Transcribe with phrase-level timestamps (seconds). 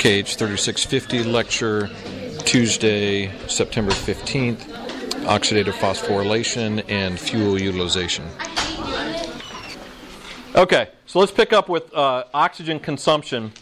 [0.00, 1.90] KH 3650 lecture,
[2.46, 4.60] Tuesday, September 15th,
[5.26, 8.24] oxidative phosphorylation and fuel utilization.
[10.54, 13.52] Okay, so let's pick up with uh, oxygen consumption.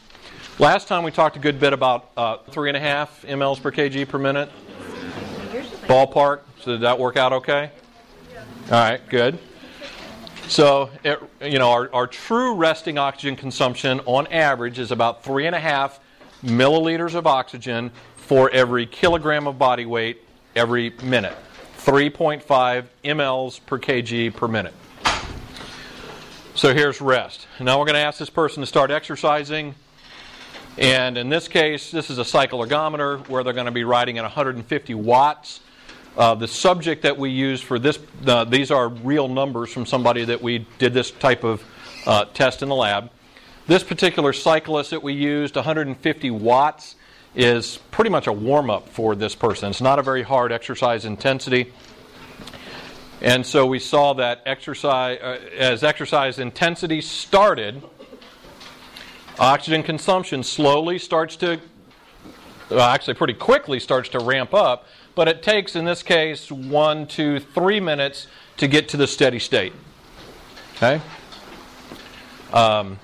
[0.60, 3.72] Last time we talked a good bit about uh, three and a half mLs per
[3.72, 4.48] kg per minute.
[5.88, 6.42] Ballpark.
[6.60, 7.72] So did that work out okay?
[8.66, 9.40] All right, good.
[10.46, 15.46] So, it, you know, our, our true resting oxygen consumption on average is about three
[15.46, 15.98] and a half
[16.42, 20.22] milliliters of oxygen for every kilogram of body weight
[20.54, 21.36] every minute.
[21.78, 24.74] 3.5 mLs per kg per minute.
[26.54, 27.46] So here's rest.
[27.60, 29.74] Now we're going to ask this person to start exercising.
[30.76, 34.18] And in this case, this is a cycle ergometer where they're going to be riding
[34.18, 35.60] at 150 watts.
[36.16, 40.24] Uh, the subject that we use for this, uh, these are real numbers from somebody
[40.24, 41.62] that we did this type of
[42.06, 43.10] uh, test in the lab.
[43.68, 46.96] This particular cyclist that we used, 150 watts,
[47.36, 49.70] is pretty much a warm up for this person.
[49.70, 51.72] It's not a very hard exercise intensity.
[53.20, 57.82] And so we saw that exercise, uh, as exercise intensity started,
[59.38, 61.60] oxygen consumption slowly starts to,
[62.70, 64.86] well, actually pretty quickly starts to ramp up
[65.18, 69.40] but it takes, in this case, one, two, three minutes to get to the steady
[69.40, 69.72] state.
[70.76, 71.00] Okay?
[72.52, 73.00] Um,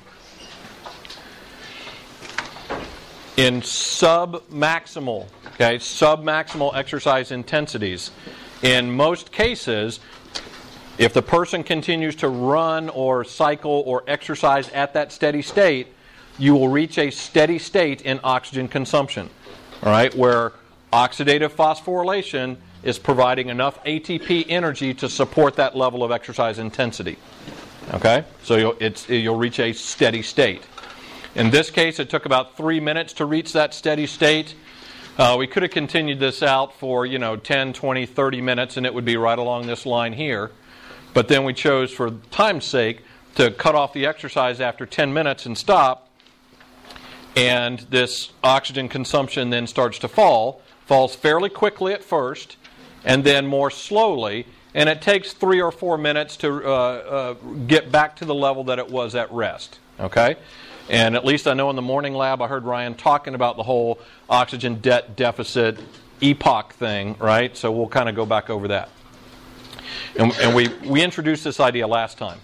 [3.37, 8.11] in sub-maximal, okay, sub-maximal exercise intensities,
[8.63, 10.01] in most cases,
[10.99, 15.89] if the person continues to run or cycle or exercise at that steady state,
[16.39, 19.29] you will reach a steady state in oxygen consumption.
[19.83, 20.53] All right, where
[20.95, 27.19] Oxidative phosphorylation is providing enough ATP energy to support that level of exercise intensity.
[27.95, 28.25] Okay?
[28.45, 28.77] So you'll,
[29.09, 30.63] you'll reach a steady state.
[31.35, 34.55] In this case, it took about three minutes to reach that steady state.
[35.19, 38.87] Uh, we could have continued this out for, you know, 10, 20, 30 minutes, and
[38.87, 40.53] it would be right along this line here.
[41.13, 43.03] But then we chose, for time's sake,
[43.35, 46.09] to cut off the exercise after 10 minutes and stop.
[47.37, 52.57] And this oxygen consumption then starts to fall falls fairly quickly at first
[53.05, 57.33] and then more slowly, and it takes three or four minutes to uh, uh,
[57.67, 59.79] get back to the level that it was at rest.
[60.01, 60.37] Okay?
[60.89, 63.63] And at least I know in the morning lab I heard Ryan talking about the
[63.63, 65.79] whole oxygen debt deficit
[66.21, 67.57] EPOC thing, right?
[67.57, 68.91] So we'll kind of go back over that.
[70.17, 72.39] And, and we, we introduced this idea last time.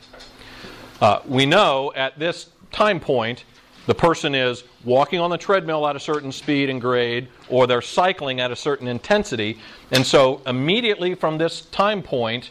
[1.01, 3.45] Uh, we know at this time point
[3.87, 7.83] the person is walking on the treadmill at a certain speed and grade, or they're
[7.83, 9.59] cycling at a certain intensity.
[9.91, 12.51] And so, immediately from this time point,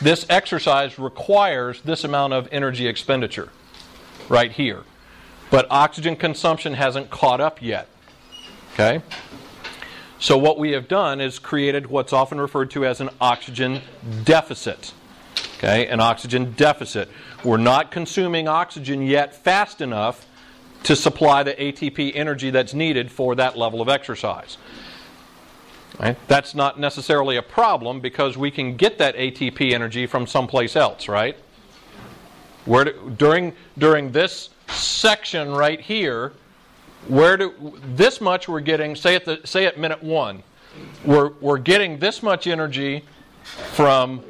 [0.00, 3.50] this exercise requires this amount of energy expenditure
[4.28, 4.82] right here.
[5.50, 7.88] But oxygen consumption hasn't caught up yet.
[8.74, 9.02] Okay?
[10.18, 13.80] So, what we have done is created what's often referred to as an oxygen
[14.24, 14.92] deficit.
[15.56, 15.86] Okay?
[15.86, 17.08] An oxygen deficit.
[17.42, 20.26] We're not consuming oxygen yet fast enough
[20.84, 24.56] to supply the ATP energy that's needed for that level of exercise.
[25.98, 26.16] Right?
[26.28, 31.08] That's not necessarily a problem because we can get that ATP energy from someplace else,
[31.08, 31.36] right?
[32.64, 36.32] Where do, during during this section right here,
[37.08, 38.94] where do this much we're getting?
[38.94, 40.42] Say at the say at minute one,
[41.04, 43.04] we're we're getting this much energy
[43.42, 44.22] from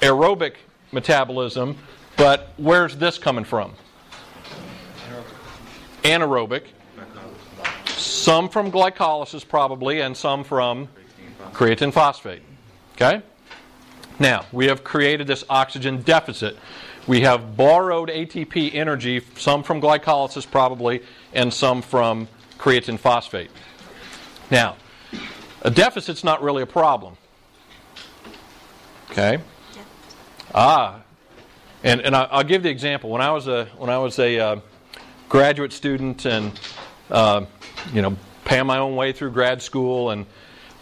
[0.00, 0.54] aerobic
[0.92, 1.76] metabolism,
[2.16, 3.72] but where's this coming from?
[6.02, 6.64] anaerobic,
[7.86, 10.88] some from glycolysis probably, and some from
[11.52, 12.42] creatine phosphate.
[12.94, 13.22] Okay?
[14.18, 16.56] Now, we have created this oxygen deficit.
[17.06, 21.02] We have borrowed ATP energy, some from glycolysis probably,
[21.32, 22.28] and some from
[22.58, 23.50] creatine phosphate.
[24.50, 24.76] Now,
[25.62, 27.16] a deficit's not really a problem.
[29.10, 29.38] Okay?
[30.54, 31.00] Ah,
[31.82, 33.10] and, and I'll give the example.
[33.10, 34.56] When I was a when I was a uh,
[35.28, 36.58] graduate student and
[37.10, 37.44] uh,
[37.92, 40.26] you know paying my own way through grad school and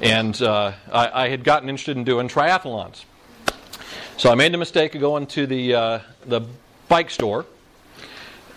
[0.01, 3.05] and uh, I, I, had gotten interested in doing triathlons.
[4.19, 6.41] So I made the mistake of going to the uh, the
[6.89, 7.47] bike store,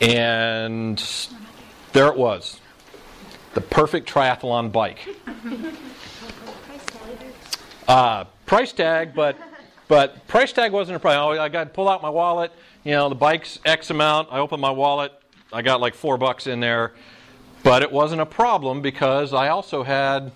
[0.02, 0.98] and
[1.94, 2.60] there it was,
[3.54, 4.98] the perfect triathlon bike.
[7.88, 9.38] Uh, price tag, but
[9.88, 11.40] but price tag wasn't a problem.
[11.40, 12.52] I got to pull out my wallet.
[12.84, 14.30] You know, the bike's X amount.
[14.32, 15.12] I open my wallet.
[15.54, 16.94] I got like four bucks in there,
[17.62, 20.32] but it wasn't a problem because I also had.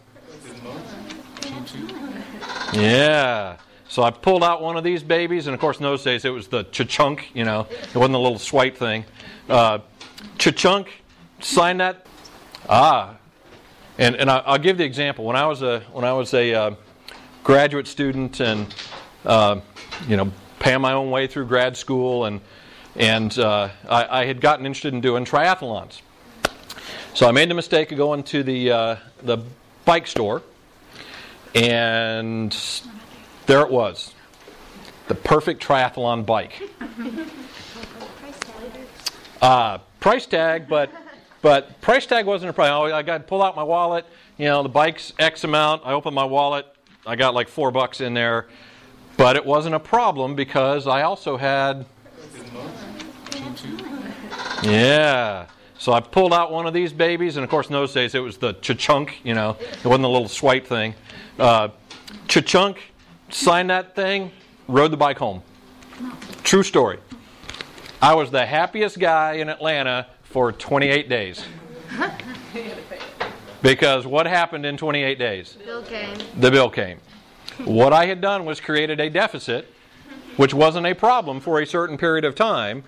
[2.74, 3.57] Yeah.
[3.95, 6.30] So I pulled out one of these babies, and of course, in those days it
[6.30, 9.06] was the cha-chunk, you know, it wasn't the little swipe thing.
[9.47, 9.80] Uh,
[10.38, 11.01] cha-chunk,
[11.39, 12.06] sign that.
[12.68, 13.15] Ah,
[13.97, 15.24] and and I, will give the example.
[15.24, 16.71] When I was a when I was a uh,
[17.45, 18.75] graduate student and
[19.25, 19.62] uh,
[20.09, 22.42] you know paying my own way through grad school and
[22.97, 26.01] and uh, I, I, had gotten interested in doing triathlons.
[27.13, 29.38] So I made the mistake of going to the uh, the
[29.86, 30.42] bike store,
[31.53, 32.53] and
[33.45, 34.13] there it was,
[35.07, 36.69] the perfect triathlon bike.
[39.42, 40.89] Uh, price tag, but
[41.42, 42.92] but price tag wasn't a problem.
[42.92, 44.06] I got to pull out my wallet.
[44.38, 45.83] You know, the bike's X amount.
[45.86, 46.65] I opened my wallet.
[47.06, 48.47] I got like four bucks in there,
[49.18, 51.86] but it wasn't a problem because I also had.
[54.63, 55.45] Yeah.
[55.77, 58.19] So I pulled out one of these babies, and of course, in those days it
[58.19, 59.19] was the cha-chunk.
[59.24, 60.95] You know, it wasn't the little swipe thing.
[61.38, 61.68] Uh,
[62.27, 62.80] cha-chunk,
[63.30, 64.31] signed that thing,
[64.68, 65.42] rode the bike home.
[66.44, 67.00] True story.
[68.01, 71.45] I was the happiest guy in Atlanta for 28 days.
[73.62, 75.54] Because what happened in 28 days?
[75.54, 76.18] The Bill came.
[76.38, 77.00] The bill came.
[77.63, 79.74] What I had done was created a deficit,
[80.38, 82.83] which wasn't a problem for a certain period of time.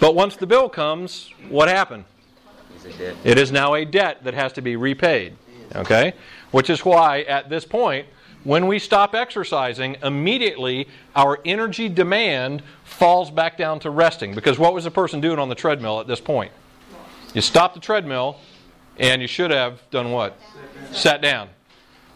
[0.00, 2.04] But once the bill comes, what happened?
[3.22, 5.36] It is now a debt that has to be repaid.
[5.76, 6.14] Okay?
[6.50, 8.06] Which is why at this point,
[8.44, 14.34] when we stop exercising, immediately our energy demand falls back down to resting.
[14.34, 16.52] Because what was the person doing on the treadmill at this point?
[17.34, 18.38] You stop the treadmill,
[18.98, 20.38] and you should have done what?
[20.92, 21.48] Sat down.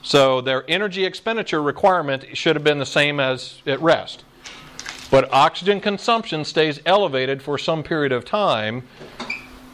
[0.02, 4.24] So their energy expenditure requirement should have been the same as at rest.
[5.10, 8.82] But oxygen consumption stays elevated for some period of time,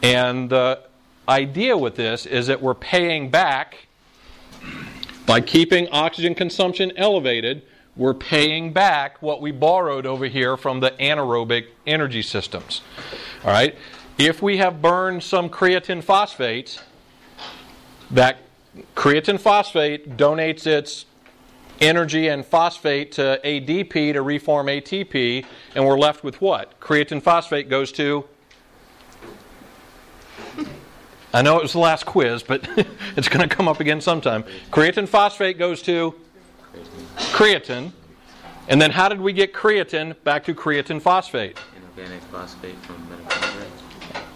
[0.03, 0.81] and the
[1.27, 3.87] idea with this is that we're paying back
[5.25, 7.61] by keeping oxygen consumption elevated,
[7.95, 12.81] we're paying back what we borrowed over here from the anaerobic energy systems.
[13.43, 13.75] All right?
[14.17, 16.79] If we have burned some creatine phosphates,
[18.11, 18.37] that
[18.95, 21.05] creatine phosphate donates its
[21.79, 25.45] energy and phosphate to ADP to reform ATP,
[25.75, 26.79] and we're left with what?
[26.79, 28.25] Creatine phosphate goes to
[31.33, 32.67] I know it was the last quiz, but
[33.15, 34.43] it's going to come up again sometime.
[34.69, 36.13] Creatine phosphate goes to
[37.15, 37.91] creatine.
[38.67, 41.57] And then how did we get creatine back to creatine phosphate?
[41.75, 43.67] Inorganic phosphate from mitochondria.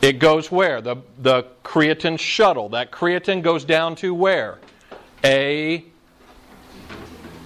[0.01, 0.81] It goes where?
[0.81, 2.69] The, the creatine shuttle.
[2.69, 4.59] That creatine goes down to where?
[5.23, 5.83] A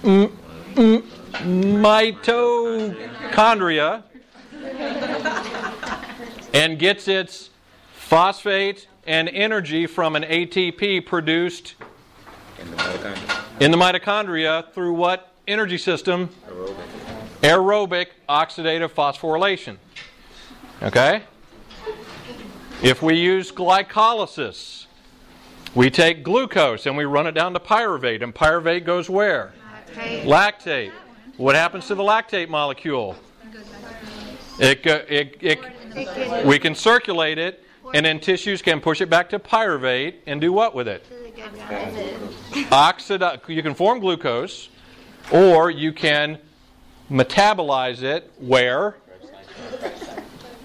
[0.04, 0.36] m-
[0.76, 1.02] m-
[1.32, 4.02] mitochondria
[6.54, 7.50] and gets its
[7.94, 11.74] phosphate and energy from an ATP produced
[12.60, 16.28] in the mitochondria, in the mitochondria through what energy system?
[16.48, 16.76] aerobic.
[17.42, 19.78] Aerobic oxidative phosphorylation.
[20.80, 21.24] Okay?
[22.84, 24.86] If we use glycolysis,
[25.74, 29.52] we take glucose and we run it down to pyruvate, and pyruvate goes where?
[29.92, 30.24] Lactate.
[30.24, 30.92] Lactate.
[31.36, 33.16] What happens to the lactate molecule?
[34.60, 37.64] It, go- it, it, we can circulate it,
[37.94, 41.04] and then tissues can push it back to pyruvate and do what with it?
[42.70, 44.68] Oxida- you can form glucose,
[45.32, 46.38] or you can
[47.10, 48.96] metabolize it where?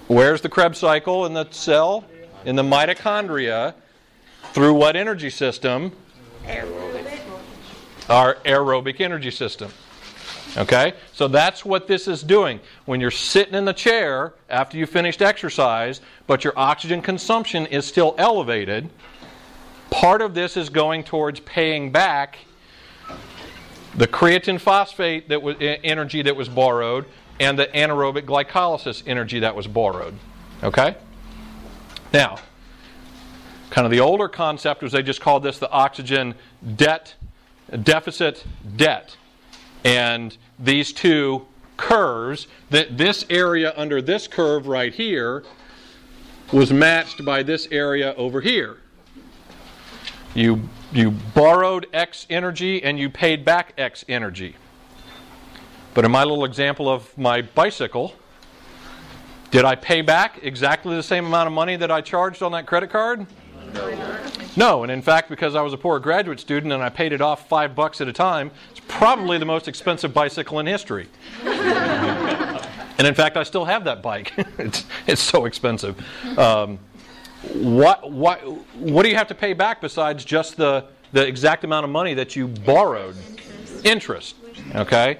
[0.08, 2.04] Where's the Krebs cycle in the cell?
[2.44, 3.74] In the mitochondria.
[4.52, 5.92] Through what energy system?
[6.44, 7.20] Aerobic.
[8.08, 9.72] Our aerobic energy system.
[10.56, 10.94] Okay?
[11.12, 12.60] So that's what this is doing.
[12.86, 17.86] When you're sitting in the chair after you finished exercise, but your oxygen consumption is
[17.86, 18.88] still elevated,
[19.90, 22.38] part of this is going towards paying back
[23.94, 27.06] the creatine phosphate that was energy that was borrowed
[27.40, 30.14] and the anaerobic glycolysis energy that was borrowed.
[30.62, 30.96] Okay?
[32.12, 32.38] Now,
[33.70, 36.34] kind of the older concept was they just called this the oxygen
[36.76, 37.14] debt
[37.82, 38.44] deficit
[38.76, 39.16] debt.
[39.86, 45.44] And these two curves, that this area under this curve right here
[46.52, 48.78] was matched by this area over here.
[50.34, 54.56] You, you borrowed X energy and you paid back X energy.
[55.94, 58.12] But in my little example of my bicycle,
[59.52, 62.66] did I pay back exactly the same amount of money that I charged on that
[62.66, 63.24] credit card?
[64.56, 67.20] No, and in fact, because I was a poor graduate student and I paid it
[67.20, 71.08] off five bucks at a time, it's probably the most expensive bicycle in history.
[71.44, 74.32] and in fact, I still have that bike.
[74.58, 76.02] it's, it's so expensive.
[76.38, 76.78] Um,
[77.52, 78.40] what, what,
[78.76, 82.14] what do you have to pay back besides just the, the exact amount of money
[82.14, 83.16] that you borrowed?
[83.84, 84.36] Interest.
[84.74, 85.18] Okay?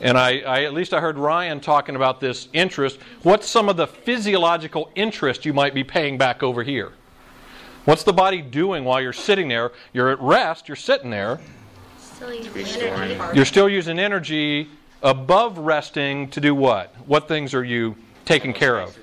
[0.00, 2.98] And I, I, at least I heard Ryan talking about this interest.
[3.24, 6.92] What's some of the physiological interest you might be paying back over here?
[7.86, 9.70] What's the body doing while you're sitting there?
[9.92, 11.38] You're at rest, you're sitting there.
[11.96, 13.36] Still using energy.
[13.36, 14.68] You're still using energy
[15.04, 16.92] above resting to do what?
[17.06, 18.98] What things are you taking care of?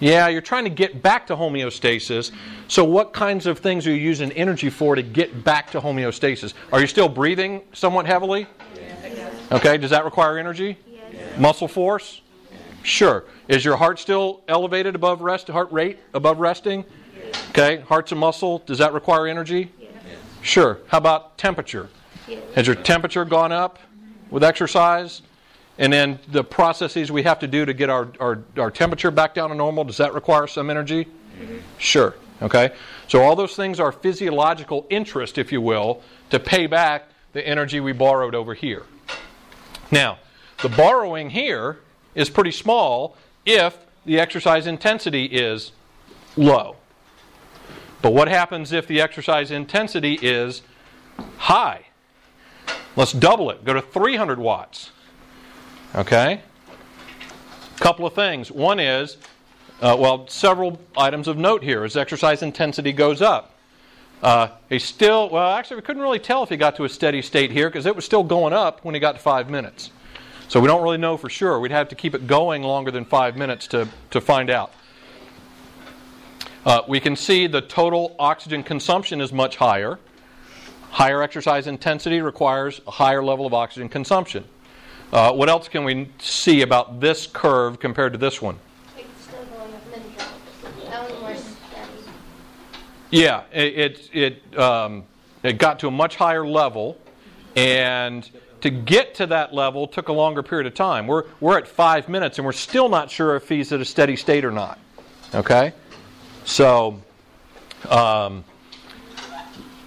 [0.00, 2.30] Yeah, you're trying to get back to homeostasis.
[2.68, 6.52] So, what kinds of things are you using energy for to get back to homeostasis?
[6.74, 8.46] Are you still breathing somewhat heavily?
[9.50, 10.76] Okay, does that require energy?
[10.86, 11.38] Yes.
[11.38, 12.20] Muscle force?
[12.82, 13.24] Sure.
[13.48, 16.84] Is your heart still elevated above rest, heart rate above resting?
[17.56, 18.64] Okay, heart's a muscle.
[18.66, 19.70] Does that require energy?
[19.78, 19.92] Yes.
[20.42, 20.78] Sure.
[20.88, 21.88] How about temperature?
[22.26, 22.42] Yes.
[22.56, 23.78] Has your temperature gone up
[24.28, 25.22] with exercise?
[25.78, 29.34] And then the processes we have to do to get our, our, our temperature back
[29.34, 31.04] down to normal, does that require some energy?
[31.04, 31.58] Mm-hmm.
[31.78, 32.14] Sure.
[32.42, 32.72] Okay?
[33.06, 37.78] So all those things are physiological interest, if you will, to pay back the energy
[37.78, 38.82] we borrowed over here.
[39.92, 40.18] Now,
[40.60, 41.78] the borrowing here
[42.16, 45.70] is pretty small if the exercise intensity is
[46.36, 46.78] low.
[48.04, 50.60] But what happens if the exercise intensity is
[51.38, 51.86] high?
[52.96, 53.64] Let's double it.
[53.64, 54.90] Go to 300 watts.
[55.94, 56.42] Okay?
[57.78, 58.52] Couple of things.
[58.52, 59.16] One is,
[59.80, 63.54] uh, well, several items of note here as exercise intensity goes up.
[64.22, 67.22] Uh, he still, well, actually, we couldn't really tell if he got to a steady
[67.22, 69.90] state here because it was still going up when he got to five minutes.
[70.48, 71.58] So we don't really know for sure.
[71.58, 74.74] We'd have to keep it going longer than five minutes to, to find out.
[76.64, 79.98] Uh, we can see the total oxygen consumption is much higher.
[80.90, 84.44] Higher exercise intensity requires a higher level of oxygen consumption.
[85.12, 88.58] Uh, what else can we see about this curve compared to this one?
[93.10, 95.04] Yeah, it it it, um,
[95.44, 96.98] it got to a much higher level,
[97.54, 98.28] and
[98.60, 101.06] to get to that level took a longer period of time.
[101.06, 104.16] We're we're at five minutes, and we're still not sure if he's at a steady
[104.16, 104.80] state or not.
[105.32, 105.72] Okay,
[106.44, 107.00] so
[107.88, 108.44] um,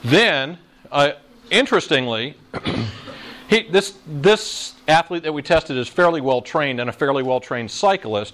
[0.03, 0.57] then
[0.91, 1.11] uh,
[1.49, 2.35] interestingly,
[3.49, 7.39] he this this athlete that we tested is fairly well trained and a fairly well
[7.39, 8.33] trained cyclist.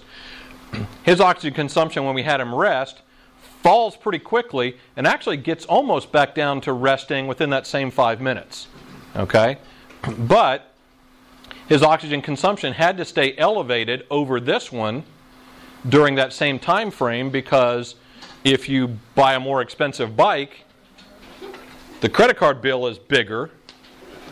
[1.02, 3.02] His oxygen consumption when we had him rest
[3.62, 8.20] falls pretty quickly and actually gets almost back down to resting within that same five
[8.20, 8.68] minutes.
[9.16, 9.58] Okay?
[10.18, 10.70] But
[11.66, 15.02] his oxygen consumption had to stay elevated over this one
[15.88, 17.94] during that same time frame because
[18.44, 20.64] if you buy a more expensive bike,
[22.00, 23.50] the credit card bill is bigger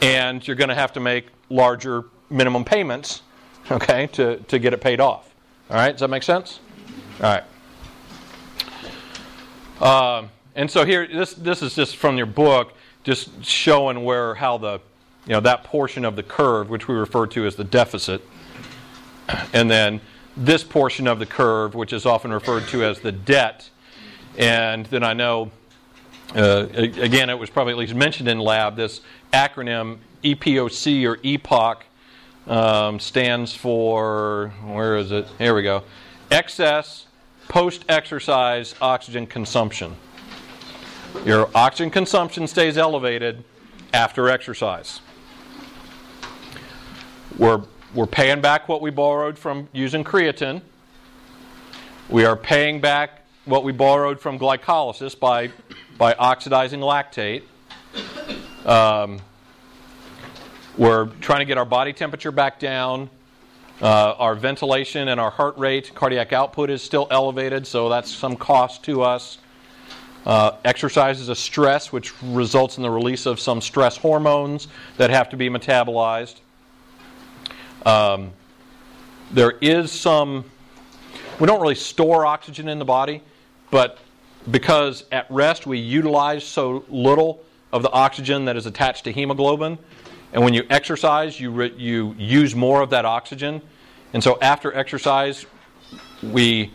[0.03, 3.23] and you're going to have to make larger minimum payments,
[3.71, 5.35] okay, to, to get it paid off.
[5.71, 6.61] All right, does that make sense?
[7.23, 7.45] All right.
[9.81, 14.59] Um, and so here, this this is just from your book, just showing where how
[14.59, 14.81] the,
[15.27, 18.23] you know, that portion of the curve, which we refer to as the deficit,
[19.53, 20.01] and then
[20.37, 23.71] this portion of the curve, which is often referred to as the debt,
[24.39, 25.51] and then I know,
[26.35, 28.77] uh, again, it was probably at least mentioned in lab.
[28.77, 29.01] This
[29.33, 31.83] acronym EPOC or EPOC
[32.47, 35.27] um, stands for where is it?
[35.39, 35.83] Here we go.
[36.31, 37.07] Excess
[37.49, 39.95] post-exercise oxygen consumption.
[41.27, 43.45] Your oxygen consumption stays elevated
[43.93, 45.01] after exercise.
[47.37, 47.63] We're,
[47.95, 50.63] we're paying back what we borrowed from using creatine.
[52.09, 55.51] We are paying back what we borrowed from glycolysis by,
[55.99, 57.43] by oxidizing lactate.
[58.65, 59.21] Um,
[60.79, 63.11] we're trying to get our body temperature back down.
[63.81, 68.37] Uh, our ventilation and our heart rate, cardiac output is still elevated, so that's some
[68.37, 69.39] cost to us.
[70.25, 74.69] Uh, exercise is a stress, which results in the release of some stress hormones
[74.99, 76.37] that have to be metabolized.
[77.85, 78.31] Um,
[79.33, 80.45] there is some,
[81.41, 83.21] we don't really store oxygen in the body,
[83.73, 83.99] but
[84.53, 89.79] because at rest we utilize so little of the oxygen that is attached to hemoglobin,
[90.33, 93.61] and when you exercise, you, re- you use more of that oxygen.
[94.13, 95.47] And so after exercise,
[96.23, 96.73] we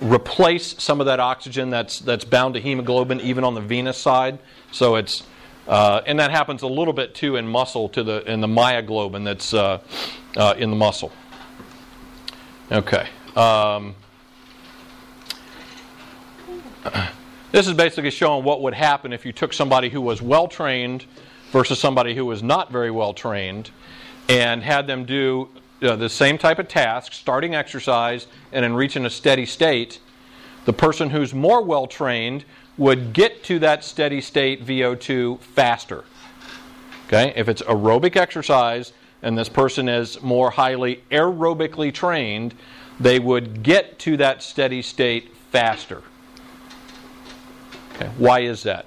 [0.00, 4.38] replace some of that oxygen that's, that's bound to hemoglobin, even on the venous side.
[4.72, 5.22] So it's,
[5.66, 9.24] uh, and that happens a little bit too in muscle, to the, in the myoglobin
[9.24, 9.80] that's uh,
[10.36, 11.12] uh, in the muscle.
[12.72, 13.08] Okay.
[13.36, 13.94] Um,
[17.52, 21.04] this is basically showing what would happen if you took somebody who was well trained
[21.50, 23.70] versus somebody who was not very well trained
[24.28, 25.48] and had them do
[25.82, 30.00] uh, the same type of task, starting exercise and then reaching a steady state.
[30.64, 32.44] The person who's more well trained
[32.76, 36.04] would get to that steady state VO2 faster.
[37.06, 37.32] Okay?
[37.36, 38.92] If it's aerobic exercise
[39.22, 42.54] and this person is more highly aerobically trained,
[43.00, 46.02] they would get to that steady state faster.
[48.00, 48.10] Okay.
[48.16, 48.86] Why is that?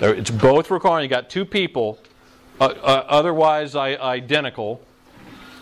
[0.00, 2.00] It's both requiring, you got two people,
[2.60, 4.82] uh, uh, otherwise identical,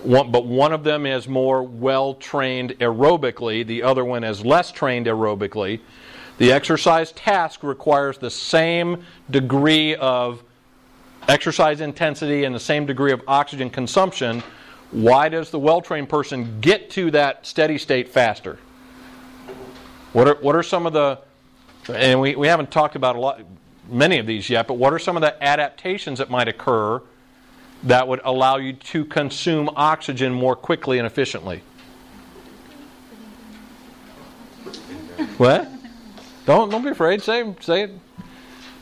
[0.02, 4.72] one, but one of them is more well trained aerobically, the other one is less
[4.72, 5.80] trained aerobically.
[6.38, 10.42] The exercise task requires the same degree of
[11.28, 14.42] exercise intensity and the same degree of oxygen consumption.
[14.90, 18.58] Why does the well trained person get to that steady state faster?
[20.12, 21.19] What are, what are some of the,
[21.88, 23.40] and we, we haven't talked about a lot,
[23.88, 27.00] many of these yet, but what are some of the adaptations that might occur
[27.85, 31.62] that would allow you to consume oxygen more quickly and efficiently?
[35.38, 35.69] What?
[36.45, 37.23] Don't don't be afraid.
[37.23, 37.90] Say say it.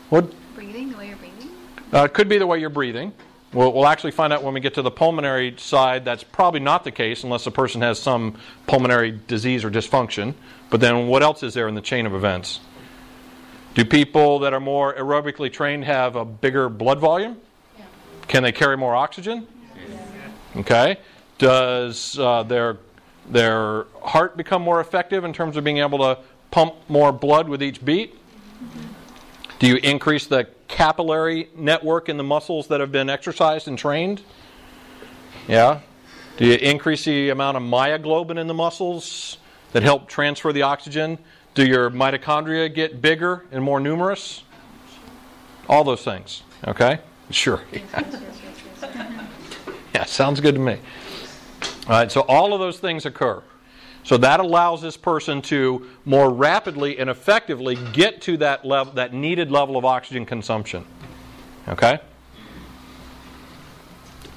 [0.09, 0.33] What?
[0.55, 1.49] Breathing, the way you're breathing?
[1.93, 3.13] Uh, it could be the way you're breathing.
[3.53, 6.05] We'll, we'll actually find out when we get to the pulmonary side.
[6.05, 10.35] That's probably not the case unless the person has some pulmonary disease or dysfunction.
[10.71, 12.61] But then, what else is there in the chain of events?
[13.75, 17.39] Do people that are more aerobically trained have a bigger blood volume?
[18.29, 19.47] Can they carry more oxygen?
[20.57, 20.99] Okay.
[21.39, 22.79] Does uh, their
[23.29, 26.19] their heart become more effective in terms of being able to
[26.51, 28.17] pump more blood with each beat?
[29.61, 34.23] Do you increase the capillary network in the muscles that have been exercised and trained?
[35.47, 35.81] Yeah.
[36.39, 39.37] Do you increase the amount of myoglobin in the muscles
[39.73, 41.19] that help transfer the oxygen?
[41.53, 44.45] Do your mitochondria get bigger and more numerous?
[45.69, 46.43] All those things.
[46.67, 47.01] Okay?
[47.29, 47.61] Sure.
[49.95, 50.79] yeah, sounds good to me.
[51.87, 53.43] All right, so all of those things occur.
[54.03, 59.13] So that allows this person to more rapidly and effectively get to that level, that
[59.13, 60.85] needed level of oxygen consumption.
[61.69, 62.01] Okay?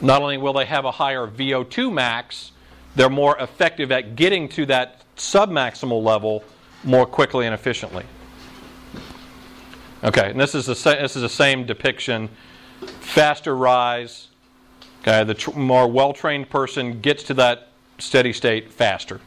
[0.02, 2.52] Not only will they have a higher VO2 max,
[2.96, 6.44] they're more effective at getting to that submaximal level
[6.84, 8.06] more quickly and efficiently.
[10.04, 12.30] Okay, and this is the sa- this is the same depiction.
[13.00, 14.28] Faster rise.
[15.02, 19.22] Okay, the tr- more well-trained person gets to that steady state faster.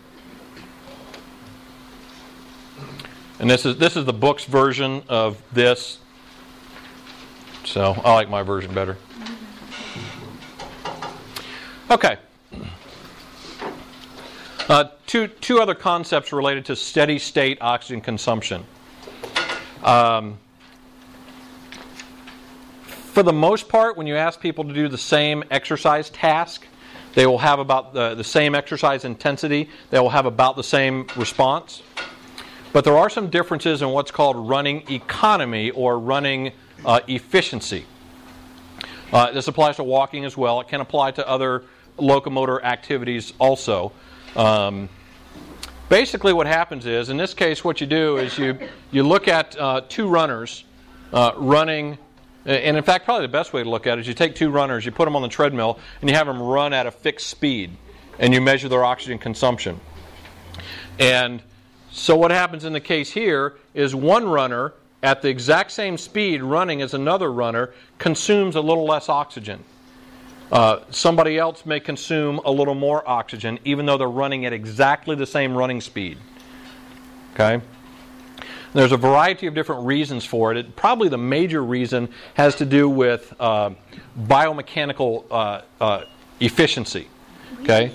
[3.39, 5.99] And this is this is the book's version of this.
[7.65, 8.97] So I like my version better.
[11.91, 12.17] Okay.
[14.69, 18.65] Uh, two, two other concepts related to steady state oxygen consumption.
[19.85, 20.39] Um,
[22.83, 26.67] for the most part, when you ask people to do the same exercise task,
[27.15, 31.07] they will have about the, the same exercise intensity, they will have about the same
[31.17, 31.83] response.
[32.77, 36.53] But there are some differences in what's called running economy or running
[36.85, 37.87] uh, efficiency.
[39.11, 40.61] Uh, this applies to walking as well.
[40.61, 41.65] It can apply to other
[41.97, 43.93] locomotor activities also.
[44.37, 44.91] Um,
[45.89, 48.59] basically, what happens is, in this case, what you do is you,
[48.91, 50.65] you look at uh, two runners
[51.15, 51.97] uh, running,
[52.45, 54.51] and in fact, probably the best way to look at it is you take two
[54.51, 57.29] runners, you put them on the treadmill, and you have them run at a fixed
[57.29, 57.75] speed,
[58.19, 59.81] and you measure their oxygen consumption.
[60.99, 61.43] And
[61.97, 66.43] so, what happens in the case here is one runner at the exact same speed
[66.43, 69.65] running as another runner consumes a little less oxygen.
[70.53, 75.17] Uh, somebody else may consume a little more oxygen, even though they're running at exactly
[75.17, 76.19] the same running speed.
[77.33, 77.65] Okay?
[78.75, 80.59] There's a variety of different reasons for it.
[80.59, 83.71] it probably the major reason has to do with uh,
[84.21, 86.05] biomechanical uh, uh
[86.41, 87.09] efficiency.
[87.63, 87.91] Okay?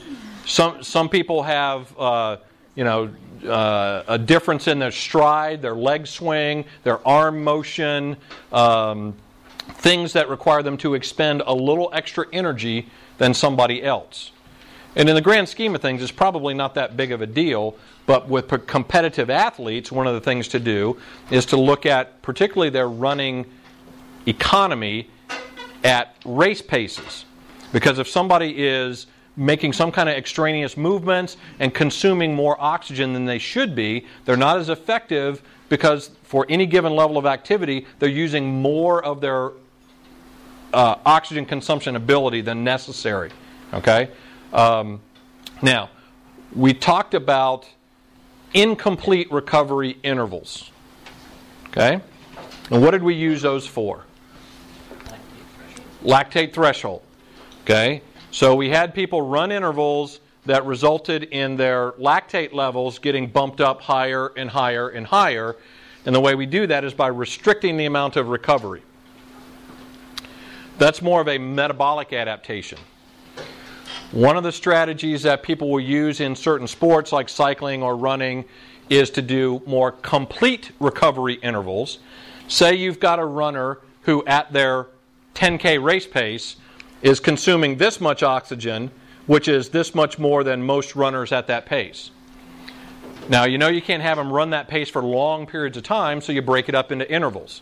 [0.48, 2.38] Some, some people have, uh,
[2.74, 3.12] you know,
[3.46, 8.18] uh, a difference in their stride, their leg swing, their arm motion.
[8.52, 9.16] Um,
[9.74, 14.32] things that require them to expend a little extra energy than somebody else.
[14.96, 17.78] And in the grand scheme of things, it's probably not that big of a deal,
[18.06, 20.98] but with competitive athletes, one of the things to do
[21.30, 23.46] is to look at particularly their running
[24.26, 25.10] economy
[25.84, 27.26] at race paces.
[27.72, 33.26] Because if somebody is making some kind of extraneous movements and consuming more oxygen than
[33.26, 38.10] they should be, they're not as effective because for any given level of activity, they're
[38.10, 39.52] using more of their
[40.74, 43.32] uh, oxygen consumption ability than necessary.
[43.74, 44.10] Okay?
[44.54, 45.00] Um,
[45.62, 45.90] now,
[46.54, 47.68] we talked about
[48.54, 50.72] incomplete recovery intervals.
[51.70, 52.02] Okay?
[52.70, 54.04] And what did we use those for?
[56.04, 57.02] Lactate threshold.
[57.64, 58.02] Okay?
[58.32, 63.82] So we had people run intervals that resulted in their lactate levels getting bumped up
[63.82, 65.58] higher and higher and higher.
[66.06, 68.84] And the way we do that is by restricting the amount of recovery.
[70.78, 72.80] That's more of a metabolic adaptation.
[74.12, 78.46] One of the strategies that people will use in certain sports like cycling or running
[78.90, 82.00] is to do more complete recovery intervals.
[82.48, 84.88] Say you've got a runner who, at their
[85.36, 86.56] 10K race pace,
[87.02, 88.92] is consuming this much oxygen,
[89.28, 92.12] which is this much more than most runners at that pace.
[93.30, 96.22] Now, you know you can't have them run that pace for long periods of time,
[96.22, 97.62] so you break it up into intervals.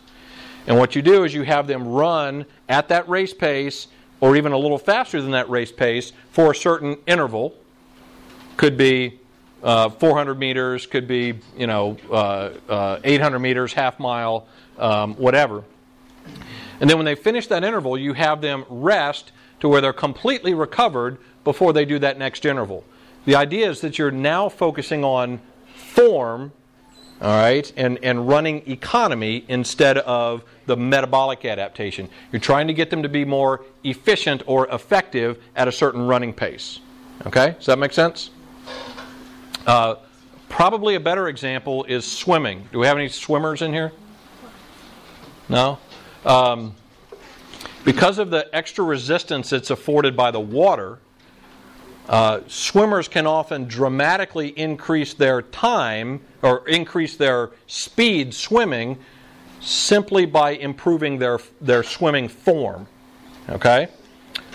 [0.66, 3.88] And what you do is you have them run at that race pace
[4.20, 7.54] or even a little faster than that race pace for a certain interval.
[8.56, 9.18] Could be
[9.62, 14.46] uh, 400 meters, could be you know uh, uh, 800 meters, half mile,
[14.78, 15.64] um, whatever.
[16.80, 20.54] And then when they finish that interval, you have them rest to where they're completely
[20.54, 22.84] recovered before they do that next interval.
[23.26, 25.40] The idea is that you're now focusing on
[25.74, 26.52] form,
[27.20, 32.08] all right, and, and running economy instead of the metabolic adaptation.
[32.32, 36.32] You're trying to get them to be more efficient or effective at a certain running
[36.32, 36.80] pace.
[37.26, 38.30] Okay, does that make sense?
[39.66, 39.96] Uh,
[40.48, 42.66] probably a better example is swimming.
[42.72, 43.92] Do we have any swimmers in here?
[45.50, 45.78] No?
[46.24, 46.74] Um,
[47.84, 50.98] because of the extra resistance that's afforded by the water,
[52.08, 58.98] uh, swimmers can often dramatically increase their time or increase their speed swimming
[59.60, 62.86] simply by improving their, their swimming form.
[63.48, 63.88] Okay?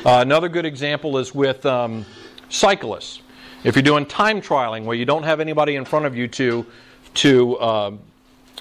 [0.05, 2.05] Uh, another good example is with um,
[2.49, 3.21] cyclists.
[3.63, 6.65] If you're doing time trialing where you don't have anybody in front of you to,
[7.15, 7.91] to uh,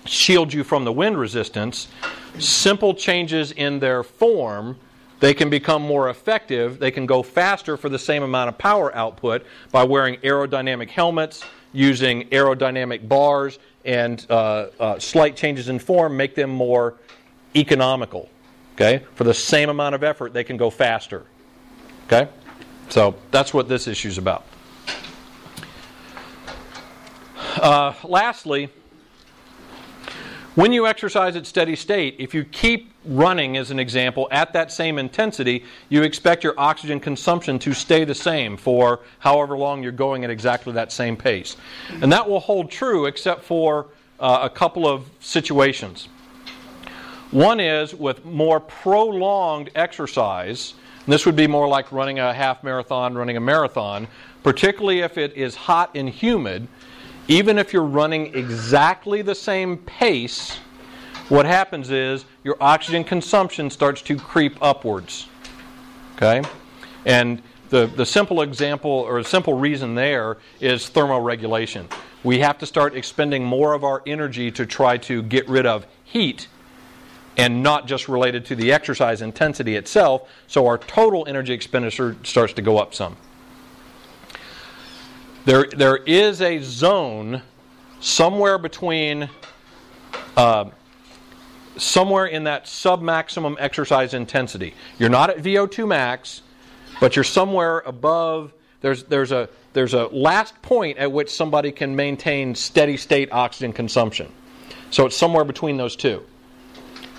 [0.04, 1.88] shield you from the wind resistance,
[2.38, 4.76] simple changes in their form,
[5.20, 6.78] they can become more effective.
[6.78, 11.42] They can go faster for the same amount of power output by wearing aerodynamic helmets,
[11.72, 16.94] using aerodynamic bars, and uh, uh, slight changes in form make them more
[17.56, 18.28] economical.
[18.74, 19.04] Okay?
[19.14, 21.24] For the same amount of effort, they can go faster.
[22.06, 22.28] Okay?
[22.88, 24.44] So that's what this issue is about.
[27.56, 28.68] Uh, lastly,
[30.54, 34.70] when you exercise at steady state, if you keep running, as an example, at that
[34.70, 39.92] same intensity, you expect your oxygen consumption to stay the same for however long you're
[39.92, 41.56] going at exactly that same pace.
[42.00, 43.86] And that will hold true except for
[44.20, 46.08] uh, a couple of situations.
[47.32, 50.74] One is with more prolonged exercise,
[51.06, 54.08] this would be more like running a half marathon, running a marathon,
[54.42, 56.66] particularly if it is hot and humid
[57.28, 60.58] even if you're running exactly the same pace,
[61.28, 65.28] what happens is your oxygen consumption starts to creep upwards.
[66.16, 66.42] Okay?
[67.06, 71.90] And the, the simple example or simple reason there is thermoregulation.
[72.22, 75.86] We have to start expending more of our energy to try to get rid of
[76.04, 76.48] heat
[77.36, 82.52] and not just related to the exercise intensity itself, so our total energy expenditure starts
[82.52, 83.16] to go up some.
[85.44, 87.42] There, there is a zone
[88.00, 89.28] somewhere between,
[90.38, 90.70] uh,
[91.76, 94.72] somewhere in that sub-maximum exercise intensity.
[94.98, 96.40] You're not at VO2 max,
[96.98, 98.54] but you're somewhere above.
[98.80, 103.74] There's, there's, a, there's a last point at which somebody can maintain steady state oxygen
[103.74, 104.32] consumption.
[104.90, 106.24] So it's somewhere between those two.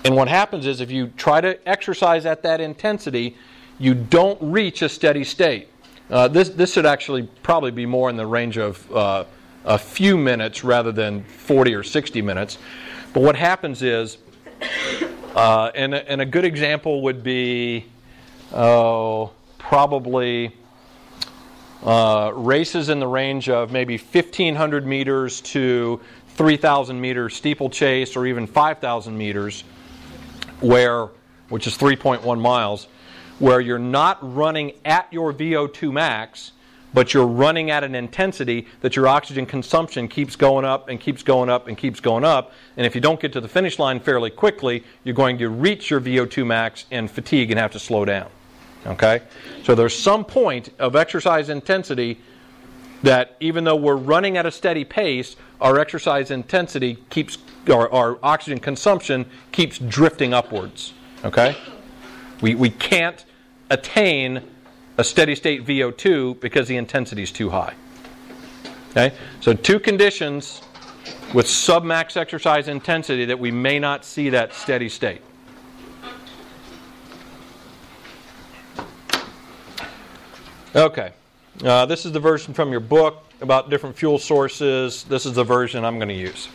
[0.04, 3.36] And what happens is if you try to exercise at that intensity,
[3.78, 5.68] you don't reach a steady state.
[6.08, 9.24] Uh, this, this should actually probably be more in the range of uh,
[9.64, 12.58] a few minutes rather than 40 or 60 minutes.
[13.12, 14.18] But what happens is,
[15.34, 17.86] uh, and, and a good example would be,
[18.52, 20.54] oh, probably
[21.82, 28.46] uh, races in the range of maybe 1,500 meters to 3,000 meters steeplechase or even
[28.46, 29.64] 5,000 meters,
[30.60, 31.08] where,
[31.48, 32.86] which is 3.1 miles
[33.38, 36.52] where you're not running at your VO2 max,
[36.94, 41.22] but you're running at an intensity that your oxygen consumption keeps going up and keeps
[41.22, 42.52] going up and keeps going up.
[42.76, 45.90] And if you don't get to the finish line fairly quickly, you're going to reach
[45.90, 48.30] your VO2 max and fatigue and have to slow down.
[48.86, 49.20] Okay?
[49.64, 52.18] So there's some point of exercise intensity
[53.02, 57.36] that even though we're running at a steady pace, our exercise intensity keeps,
[57.68, 60.94] or our oxygen consumption keeps drifting upwards.
[61.24, 61.58] Okay?
[62.40, 63.25] We, we can't
[63.70, 64.42] attain
[64.98, 67.74] a steady state VO2 because the intensity is too high.
[68.90, 69.14] Okay?
[69.40, 70.62] So, two conditions
[71.34, 75.20] with submax exercise intensity that we may not see that steady state.
[80.74, 81.12] Okay.
[81.64, 85.04] Uh, this is the version from your book about different fuel sources.
[85.04, 86.48] This is the version I'm going to use.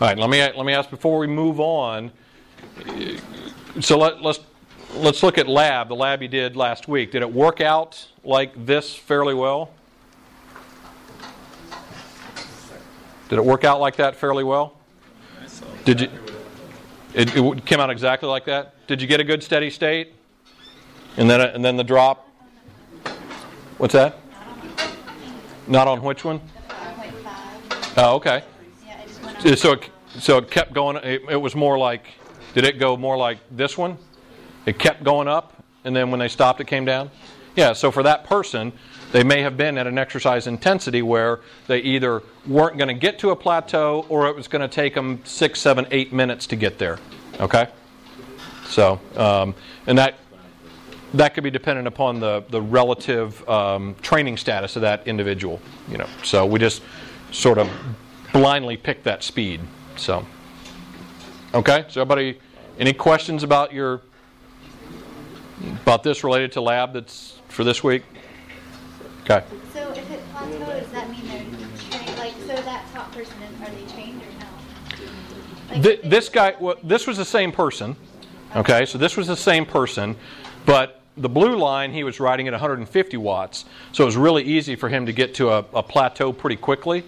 [0.00, 2.10] All right, let me, let me ask before we move on
[3.80, 4.40] so let, let's
[4.94, 5.88] let's look at lab.
[5.88, 7.12] The lab you did last week.
[7.12, 9.70] Did it work out like this fairly well?
[13.28, 14.76] Did it work out like that fairly well?
[15.84, 16.08] Did you?
[17.14, 18.86] It, it came out exactly like that.
[18.86, 20.14] Did you get a good steady state?
[21.16, 22.28] And then and then the drop.
[23.78, 24.18] What's that?
[25.66, 26.40] Not on which one?
[27.96, 28.42] Oh, okay.
[28.84, 29.58] Yeah, it just went up.
[29.58, 30.96] So it, so it kept going.
[30.96, 32.06] It, it was more like.
[32.54, 33.96] Did it go more like this one?
[34.66, 37.10] It kept going up, and then when they stopped, it came down.
[37.56, 37.72] Yeah.
[37.72, 38.72] So for that person,
[39.12, 43.18] they may have been at an exercise intensity where they either weren't going to get
[43.20, 46.56] to a plateau, or it was going to take them six, seven, eight minutes to
[46.56, 46.98] get there.
[47.40, 47.68] Okay.
[48.66, 49.54] So, um,
[49.86, 50.18] and that
[51.14, 55.60] that could be dependent upon the the relative um, training status of that individual.
[55.90, 56.08] You know.
[56.22, 56.82] So we just
[57.32, 57.68] sort of
[58.32, 59.60] blindly pick that speed.
[59.96, 60.26] So,
[61.54, 61.84] okay.
[61.88, 62.38] So, everybody,
[62.78, 64.02] any questions about your
[65.82, 68.02] about this related to lab that's for this week?
[69.22, 69.44] Okay.
[69.72, 72.18] So if it plateaus, does that mean they're trained?
[72.18, 75.74] Like, so that top person, are they trained or no?
[75.74, 77.96] Like, Th- this guy, well, this was the same person.
[78.54, 80.14] Okay, so this was the same person,
[80.66, 84.76] but the blue line he was riding at 150 watts, so it was really easy
[84.76, 87.02] for him to get to a, a plateau pretty quickly.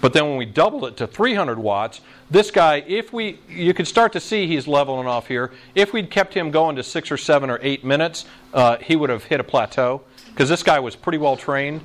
[0.00, 3.88] But then when we doubled it to 300 watts, this guy, if we, you could
[3.88, 5.52] start to see he's leveling off here.
[5.74, 9.10] If we'd kept him going to six or seven or eight minutes, uh, he would
[9.10, 11.80] have hit a plateau because this guy was pretty well trained.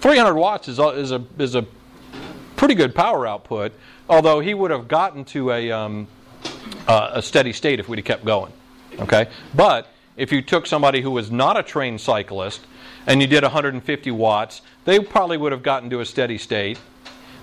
[0.00, 1.64] 300 watts is a, is a is a
[2.56, 3.72] pretty good power output,
[4.08, 6.08] although he would have gotten to a um,
[6.88, 8.52] uh, a steady state if we'd have kept going.
[8.98, 12.66] Okay, but if you took somebody who was not a trained cyclist
[13.06, 16.78] and you did 150 watts, they probably would have gotten to a steady state.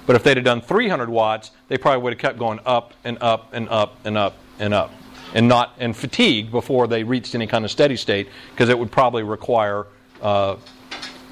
[0.06, 3.18] But if they'd have done 300 watts, they probably would have kept going up and
[3.22, 4.92] up and up and up and up,
[5.34, 8.92] and not and fatigued before they reached any kind of steady state because it would
[8.92, 9.86] probably require
[10.22, 10.56] uh,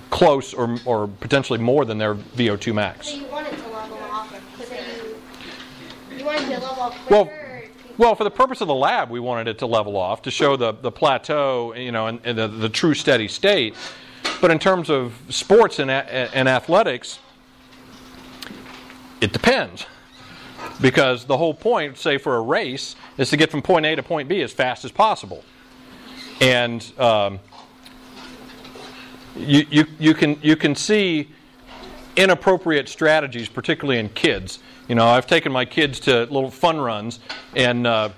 [0.10, 3.10] close or, or potentially more than their VO2 max.
[3.10, 4.32] So you want it to level off,
[6.12, 7.10] you, you want it to level off?
[7.10, 9.65] Well, or do you- well, for the purpose of the lab, we wanted it to
[9.65, 13.27] level off to show the, the plateau, you know, and, and the, the true steady
[13.27, 13.73] state.
[14.39, 17.17] But in terms of sports and, a- and athletics,
[19.21, 19.86] it depends.
[20.82, 24.03] Because the whole point, say for a race, is to get from point A to
[24.03, 25.43] point B as fast as possible.
[26.39, 27.39] And um,
[29.36, 31.32] you, you, you, can, you can see
[32.15, 34.60] inappropriate strategies, particularly in kids.
[34.88, 37.19] You know, I've taken my kids to little fun runs,
[37.56, 38.10] and uh,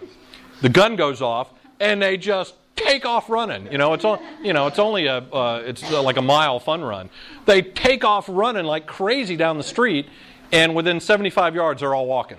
[0.61, 3.71] the gun goes off, and they just take off running.
[3.71, 6.81] You know, it's on, you know, it's only a, uh, it's like a mile fun
[6.81, 7.09] run.
[7.45, 10.07] They take off running like crazy down the street,
[10.51, 12.37] and within 75 yards, they're all walking.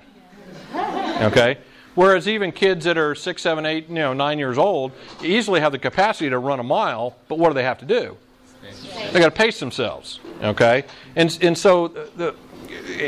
[0.74, 1.58] Okay.
[1.94, 4.92] Whereas even kids that are six, seven, eight, you know, nine years old
[5.22, 8.16] easily have the capacity to run a mile, but what do they have to do?
[9.12, 10.20] They got to pace themselves.
[10.42, 10.84] Okay,
[11.16, 12.34] and and so the,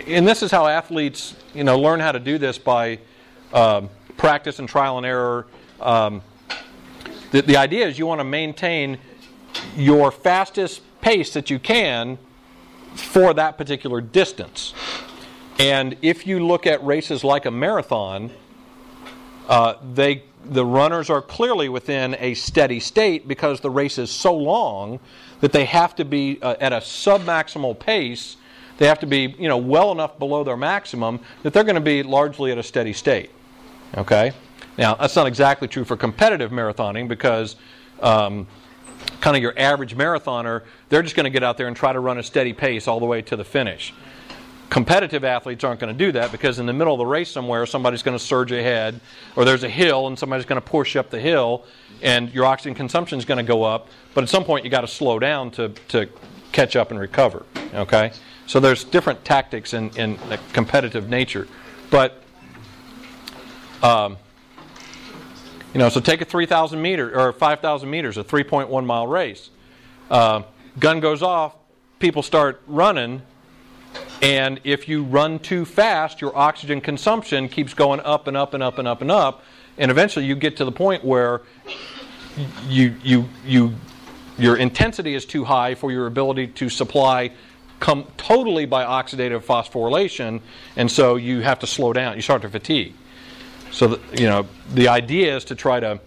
[0.06, 2.98] and this is how athletes you know learn how to do this by
[3.52, 5.46] um, practice and trial and error.
[5.80, 6.22] Um,
[7.30, 8.98] the, the idea is you want to maintain
[9.76, 12.18] your fastest pace that you can
[12.94, 14.74] for that particular distance.
[15.58, 18.30] And if you look at races like a marathon,
[19.48, 24.34] uh, they the runners are clearly within a steady state because the race is so
[24.34, 24.98] long
[25.40, 28.36] that they have to be uh, at a submaximal pace.
[28.78, 31.80] They have to be you know well enough below their maximum that they're going to
[31.80, 33.30] be largely at a steady state.
[33.96, 34.32] Okay.
[34.78, 37.56] Now that's not exactly true for competitive marathoning because.
[38.00, 38.48] Um,
[39.22, 42.00] kind of your average marathoner, they're just going to get out there and try to
[42.00, 43.94] run a steady pace all the way to the finish.
[44.68, 47.64] Competitive athletes aren't going to do that because in the middle of the race somewhere,
[47.64, 49.00] somebody's going to surge ahead,
[49.36, 51.64] or there's a hill and somebody's going to push up the hill,
[52.02, 53.88] and your oxygen consumption is going to go up.
[54.12, 56.08] But at some point, you got to slow down to, to
[56.50, 57.46] catch up and recover.
[57.74, 58.12] Okay,
[58.46, 61.46] so there's different tactics in in the competitive nature,
[61.90, 62.22] but
[63.82, 64.16] um,
[65.72, 69.50] you know, so take a 3,000 meter or 5,000 meters, a 3.1 mile race.
[70.10, 70.42] Uh,
[70.78, 71.54] gun goes off,
[71.98, 73.22] people start running,
[74.20, 78.62] and if you run too fast, your oxygen consumption keeps going up and up and
[78.62, 79.42] up and up and up,
[79.78, 81.42] and eventually you get to the point where
[82.68, 83.74] you you you
[84.38, 87.30] your intensity is too high for your ability to supply
[87.80, 90.40] come totally by oxidative phosphorylation,
[90.76, 92.14] and so you have to slow down.
[92.14, 92.94] You start to fatigue.
[93.72, 95.98] So, you know, the idea is to try to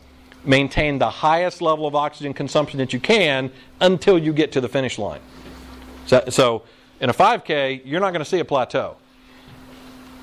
[0.45, 3.51] maintain the highest level of oxygen consumption that you can
[3.81, 5.19] until you get to the finish line.
[6.05, 6.63] So, so
[6.99, 8.97] in a 5K, you're not going to see a plateau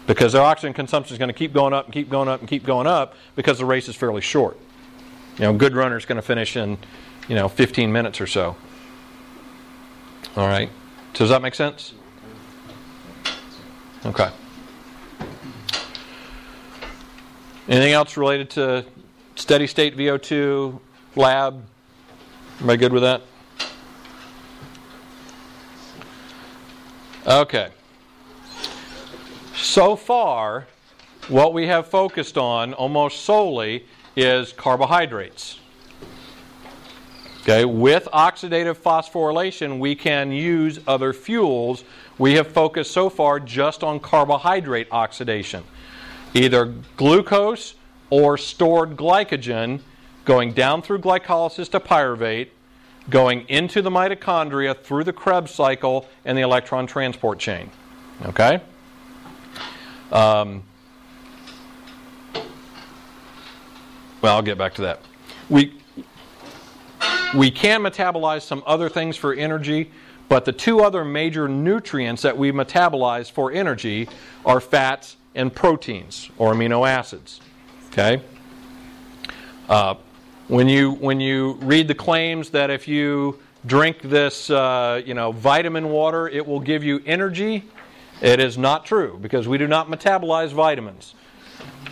[0.06, 2.48] because their oxygen consumption is going to keep going up and keep going up and
[2.48, 4.56] keep going up because the race is fairly short.
[5.38, 6.78] You know, good runner is going to finish in,
[7.28, 8.56] you know, 15 minutes or so.
[10.36, 10.70] All right.
[11.14, 11.94] So does that make sense?
[14.06, 14.30] Okay.
[17.68, 18.84] Anything else related to
[19.36, 20.80] steady state VO2
[21.14, 21.62] lab?
[22.60, 23.22] Am I good with that?
[27.26, 27.70] Okay.
[29.54, 30.66] So far,
[31.28, 35.60] what we have focused on almost solely is carbohydrates.
[37.42, 41.84] Okay, with oxidative phosphorylation, we can use other fuels.
[42.18, 45.64] We have focused so far just on carbohydrate oxidation,
[46.34, 47.74] either glucose
[48.10, 49.80] or stored glycogen
[50.24, 52.48] going down through glycolysis to pyruvate,
[53.10, 57.70] going into the mitochondria through the Krebs cycle and the electron transport chain.
[58.26, 58.60] Okay?
[60.12, 60.62] Um,
[64.20, 65.00] well, I'll get back to that.
[65.48, 65.80] We,
[67.34, 69.90] we can metabolize some other things for energy,
[70.28, 74.08] but the two other major nutrients that we metabolize for energy
[74.46, 77.40] are fats and proteins or amino acids.
[77.88, 78.22] Okay?
[79.68, 79.94] Uh,
[80.48, 85.32] when you when you read the claims that if you drink this uh, you know
[85.32, 87.64] vitamin water it will give you energy,
[88.20, 91.14] it is not true because we do not metabolize vitamins.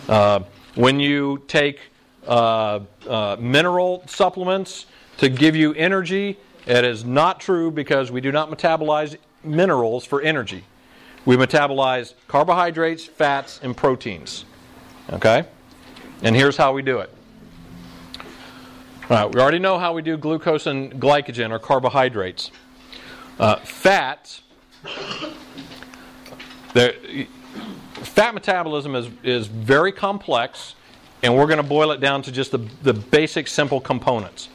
[0.07, 0.41] Uh,
[0.75, 1.79] when you take
[2.27, 4.85] uh, uh, mineral supplements
[5.17, 10.21] to give you energy, it is not true because we do not metabolize minerals for
[10.21, 10.63] energy.
[11.25, 14.45] We metabolize carbohydrates, fats, and proteins.
[15.11, 15.45] Okay?
[16.23, 17.13] And here's how we do it.
[19.09, 22.49] All right, we already know how we do glucose and glycogen or carbohydrates.
[23.37, 24.41] Uh, fats,
[26.73, 30.75] fat metabolism is, is very complex,
[31.23, 34.49] and we're going to boil it down to just the, the basic simple components.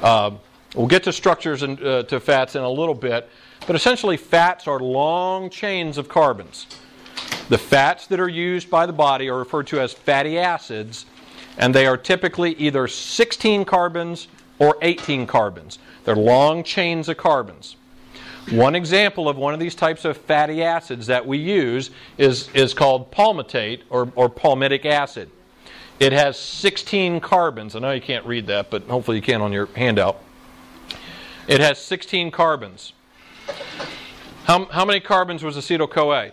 [0.00, 0.30] Uh,
[0.74, 3.28] we'll get to structures and uh, to fats in a little bit,
[3.66, 6.66] but essentially, fats are long chains of carbons.
[7.48, 11.06] The fats that are used by the body are referred to as fatty acids,
[11.58, 15.78] and they are typically either 16 carbons or 18 carbons.
[16.04, 17.76] They're long chains of carbons.
[18.50, 22.74] One example of one of these types of fatty acids that we use is, is
[22.74, 25.30] called palmitate or, or palmitic acid.
[25.98, 27.74] It has 16 carbons.
[27.74, 30.20] I know you can't read that, but hopefully you can on your handout.
[31.46, 32.92] It has 16 carbons.
[34.44, 36.32] How, how many carbons was acetyl CoA?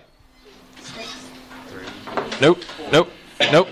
[2.41, 2.59] Nope,
[2.91, 3.09] nope,
[3.51, 3.67] nope.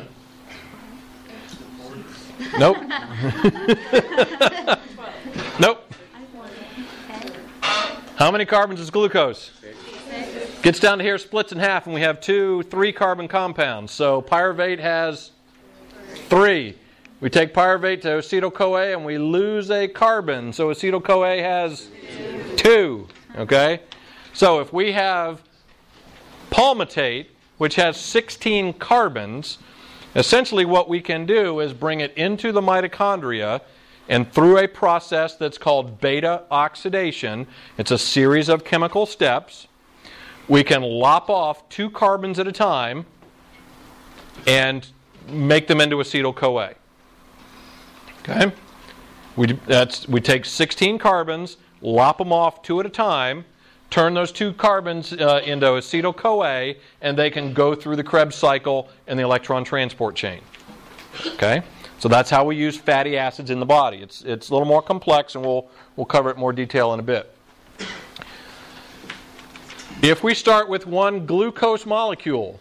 [2.57, 2.77] Nope.
[5.59, 5.93] nope.
[8.15, 9.51] How many carbons is glucose?
[10.61, 13.91] Gets down to here, splits in half, and we have two three carbon compounds.
[13.91, 15.31] So pyruvate has
[16.27, 16.75] three.
[17.21, 20.53] We take pyruvate to acetyl CoA and we lose a carbon.
[20.53, 21.87] So acetyl CoA has
[22.55, 23.07] two.
[23.39, 23.81] Okay?
[24.33, 25.41] So if we have
[26.51, 29.57] palmitate, which has 16 carbons,
[30.15, 33.61] essentially what we can do is bring it into the mitochondria
[34.07, 37.47] and through a process that's called beta oxidation,
[37.77, 39.67] it's a series of chemical steps,
[40.47, 43.05] we can lop off two carbons at a time
[44.47, 44.87] and
[45.27, 46.73] make them into acetyl CoA.
[48.21, 48.51] Okay?
[49.35, 53.45] We, that's, we take 16 carbons, lop them off two at a time,
[53.89, 58.35] turn those two carbons uh, into acetyl CoA, and they can go through the Krebs
[58.35, 60.41] cycle and the electron transport chain.
[61.33, 61.63] Okay?
[61.97, 63.97] So that's how we use fatty acids in the body.
[63.97, 67.03] It's, it's a little more complex, and we'll, we'll cover it more detail in a
[67.03, 67.33] bit.
[70.01, 72.57] If we start with one glucose molecule,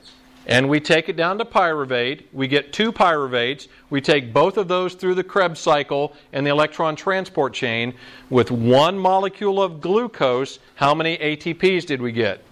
[0.48, 2.24] and we take it down to pyruvate.
[2.32, 3.68] We get two pyruvates.
[3.90, 7.92] We take both of those through the Krebs cycle and the electron transport chain.
[8.30, 12.42] With one molecule of glucose, how many ATPs did we get?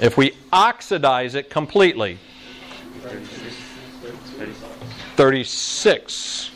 [0.00, 2.18] If we oxidize it completely,
[5.16, 6.50] 36.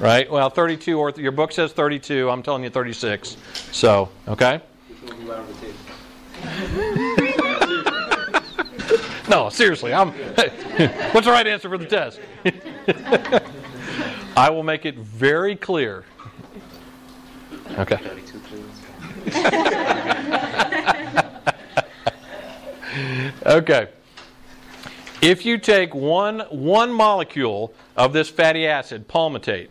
[0.00, 0.30] Right?
[0.30, 2.28] Well, 32, or your book says 32.
[2.28, 3.36] I'm telling you 36.
[3.70, 4.60] So, okay?
[9.28, 10.10] No, seriously, I'm.
[11.12, 12.20] what's the right answer for the test?
[14.36, 16.04] I will make it very clear.
[17.78, 17.98] Okay.
[23.46, 23.88] okay.
[25.22, 29.68] If you take one one molecule of this fatty acid, palmitate,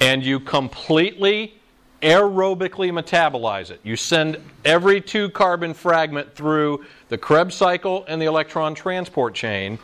[0.00, 1.59] and you completely
[2.02, 3.80] aerobically metabolize it.
[3.82, 9.78] You send every two carbon fragment through the Krebs cycle and the electron transport chain.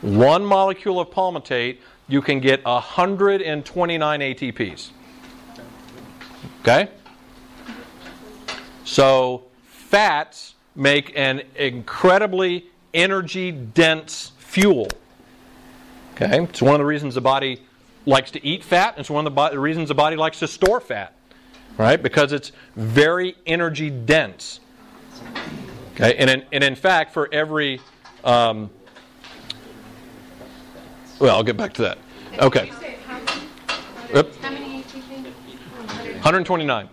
[0.00, 4.90] One molecule of palmitate, you can get 129 ATPs.
[6.60, 6.88] Okay?
[8.84, 14.88] So, fats make an incredibly energy dense fuel.
[16.14, 16.44] Okay?
[16.44, 17.62] It's one of the reasons the body
[18.06, 20.48] likes to eat fat, it's one of the, bo- the reasons the body likes to
[20.48, 21.14] store fat.
[21.78, 22.02] Right?
[22.02, 24.60] Because it's very energy dense.
[25.94, 26.16] Okay?
[26.16, 27.80] And in, and in fact, for every.
[28.24, 28.68] Um,
[31.18, 31.98] well, I'll get back to that.
[32.40, 32.66] Okay.
[32.66, 33.42] Did you say how many?
[34.12, 34.34] Yep.
[34.36, 36.14] How many ATP?
[36.14, 36.88] 129.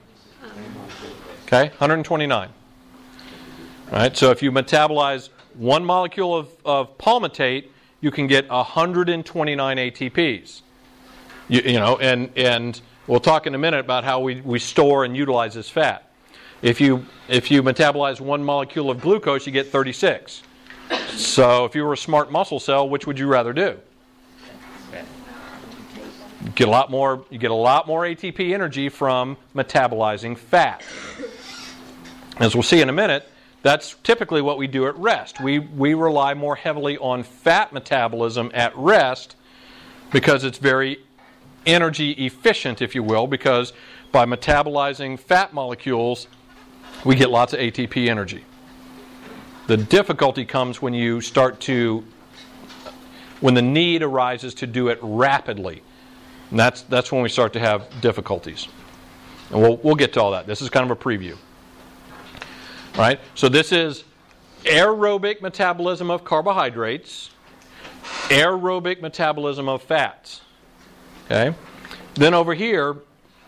[1.47, 2.49] Okay, 129.
[2.49, 7.65] All right, so if you metabolize one molecule of, of palmitate,
[8.01, 10.61] you can get 129 ATPs.
[11.47, 15.05] You, you know, and, and we'll talk in a minute about how we, we store
[15.05, 16.09] and utilize this fat.
[16.61, 20.41] If you, if you metabolize one molecule of glucose, you get 36.
[21.11, 23.77] So if you were a smart muscle cell, which would you rather do?
[26.43, 30.83] You get a lot more you get a lot more ATP energy from metabolizing fat.
[32.37, 33.27] As we'll see in a minute,
[33.63, 35.41] that's typically what we do at rest.
[35.41, 39.35] We we rely more heavily on fat metabolism at rest
[40.11, 40.99] because it's very
[41.65, 43.73] energy efficient, if you will, because
[44.11, 46.27] by metabolizing fat molecules,
[47.03, 48.45] we get lots of ATP energy.
[49.67, 52.03] The difficulty comes when you start to
[53.41, 55.83] when the need arises to do it rapidly.
[56.49, 58.67] And that's, that's when we start to have difficulties.
[59.51, 60.47] And we'll, we'll get to all that.
[60.47, 61.33] This is kind of a preview.
[62.95, 63.19] All right?
[63.35, 64.03] So this is
[64.63, 67.31] aerobic metabolism of carbohydrates,
[68.29, 70.41] aerobic metabolism of fats.
[71.25, 71.55] Okay?
[72.15, 72.97] Then over here,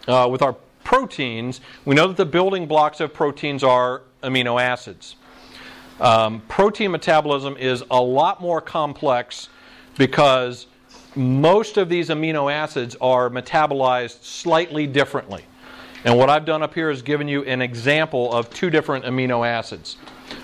[0.08, 5.16] uh, with our proteins, we know that the building blocks of proteins are amino acids.
[6.00, 9.50] Um, protein metabolism is a lot more complex
[9.98, 10.68] because
[11.16, 15.44] most of these amino acids are metabolized slightly differently.
[16.04, 19.46] And what I've done up here is given you an example of two different amino
[19.46, 19.98] acids.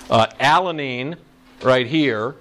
[0.09, 1.15] Uh, alanine,
[1.61, 2.35] right here,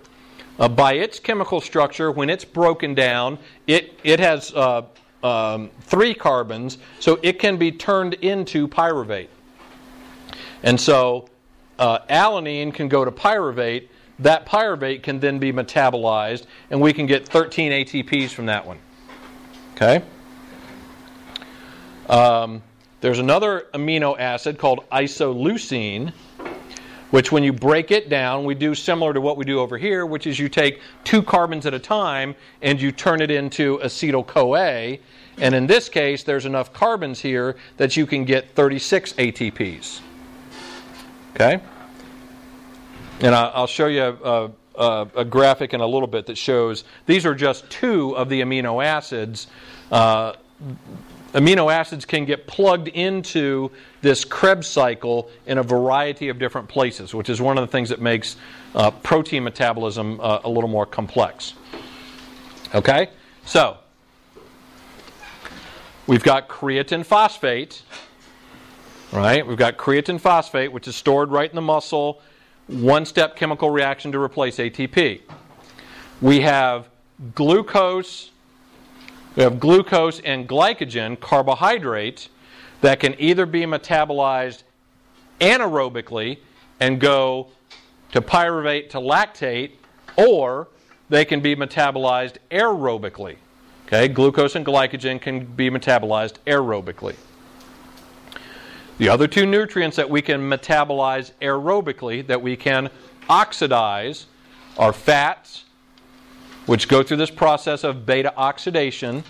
[0.58, 4.82] uh, by its chemical structure, when it's broken down, it, it has uh,
[5.22, 9.28] um, three carbons, so it can be turned into pyruvate.
[10.62, 11.28] And so
[11.78, 13.88] uh, alanine can go to pyruvate,
[14.18, 18.78] that pyruvate can then be metabolized, and we can get 13 ATPs from that one.
[19.74, 20.02] Okay?
[22.08, 22.62] Um,
[23.00, 26.12] there's another amino acid called isoleucine,
[27.12, 30.06] which, when you break it down, we do similar to what we do over here,
[30.06, 34.26] which is you take two carbons at a time and you turn it into acetyl
[34.26, 34.96] CoA.
[35.36, 40.00] And in this case, there's enough carbons here that you can get 36 ATPs.
[41.34, 41.60] Okay?
[43.20, 47.26] And I'll show you a, a, a, graphic in a little bit that shows these
[47.26, 49.48] are just two of the amino acids.
[49.90, 50.32] Uh,
[51.32, 53.70] amino acids can get plugged into
[54.00, 57.88] this Krebs cycle in a variety of different places, which is one of the things
[57.88, 58.36] that makes
[58.74, 61.54] uh, protein metabolism uh, a little more complex.
[62.74, 63.10] Okay?
[63.44, 63.78] So,
[66.06, 67.82] we've got creatine phosphate,
[69.12, 69.46] right?
[69.46, 72.20] We've got creatine phosphate, which is stored right in the muscle
[72.66, 75.20] one step chemical reaction to replace ATP.
[76.20, 76.88] We have
[77.34, 78.30] glucose,
[79.36, 82.28] we have glucose and glycogen, carbohydrate,
[82.80, 84.62] that can either be metabolized
[85.40, 86.38] anaerobically
[86.80, 87.48] and go
[88.12, 89.72] to pyruvate to lactate,
[90.16, 90.68] or
[91.08, 93.36] they can be metabolized aerobically.
[93.86, 97.14] Okay, glucose and glycogen can be metabolized aerobically.
[98.98, 102.90] The other two nutrients that we can metabolize aerobically, that we can
[103.28, 104.26] oxidize,
[104.78, 105.64] are fats,
[106.66, 109.24] which go through this process of beta oxidation,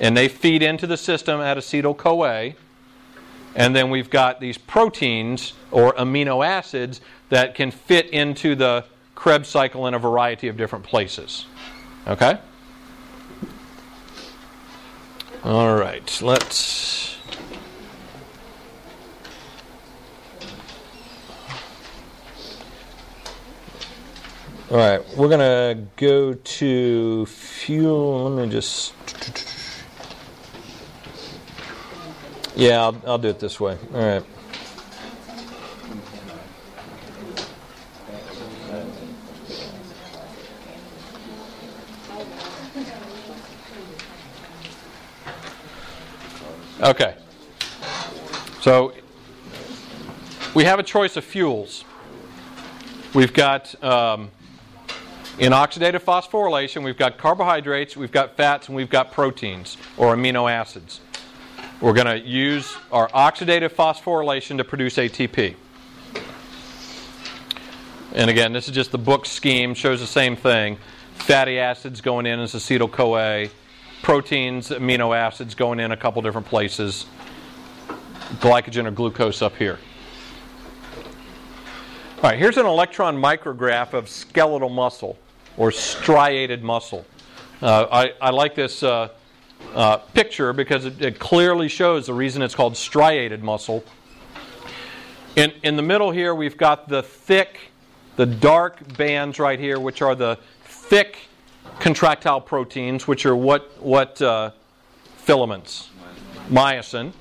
[0.00, 2.54] and they feed into the system at acetyl CoA.
[3.54, 8.84] And then we've got these proteins or amino acids that can fit into the
[9.14, 11.46] Krebs cycle in a variety of different places.
[12.06, 12.38] Okay?
[15.44, 17.17] All right, let's.
[24.70, 28.28] All right, we're to go to fuel.
[28.28, 28.92] Let me just.
[32.54, 33.78] Yeah, I'll, I'll do it this way.
[33.94, 34.24] All right.
[46.82, 47.14] Okay.
[48.60, 48.92] So
[50.54, 51.86] we have a choice of fuels.
[53.14, 54.30] We've got um,
[55.38, 60.50] in oxidative phosphorylation, we've got carbohydrates, we've got fats, and we've got proteins or amino
[60.50, 61.00] acids.
[61.80, 65.54] We're going to use our oxidative phosphorylation to produce ATP.
[68.14, 70.76] And again, this is just the book scheme, shows the same thing.
[71.14, 73.48] Fatty acids going in as acetyl CoA,
[74.02, 77.06] proteins, amino acids going in a couple different places,
[78.40, 79.78] glycogen or glucose up here.
[82.16, 85.16] All right, here's an electron micrograph of skeletal muscle
[85.58, 87.04] or striated muscle.
[87.60, 89.08] Uh, I, I, like this uh,
[89.74, 93.84] uh, picture because it, it, clearly shows the reason it's called striated muscle.
[95.34, 97.58] In, in the middle here, we've got the thick,
[98.16, 101.18] the dark bands right here, which are the thick
[101.80, 104.52] contractile proteins, which are what, what uh,
[105.16, 105.90] filaments?
[106.48, 107.12] Myosin.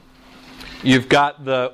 [0.83, 1.73] You've got the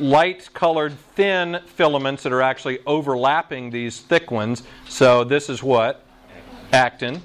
[0.00, 4.62] light colored thin filaments that are actually overlapping these thick ones.
[4.88, 6.04] So this is what?
[6.72, 7.22] Actin.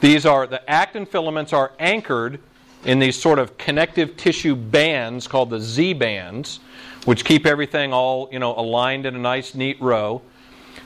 [0.00, 2.40] These are the actin filaments are anchored
[2.84, 6.60] in these sort of connective tissue bands called the Z bands,
[7.04, 10.22] which keep everything all you know aligned in a nice neat row.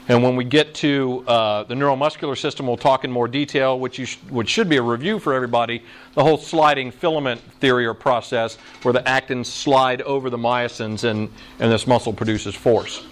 [0.08, 4.04] And when we get to uh, the neuromuscular system, we'll talk in more detail, which,
[4.04, 5.84] sh- which should be a review for everybody.
[6.14, 11.30] The whole sliding filament theory or process, where the actins slide over the myosins and,
[11.60, 13.06] and this muscle produces force.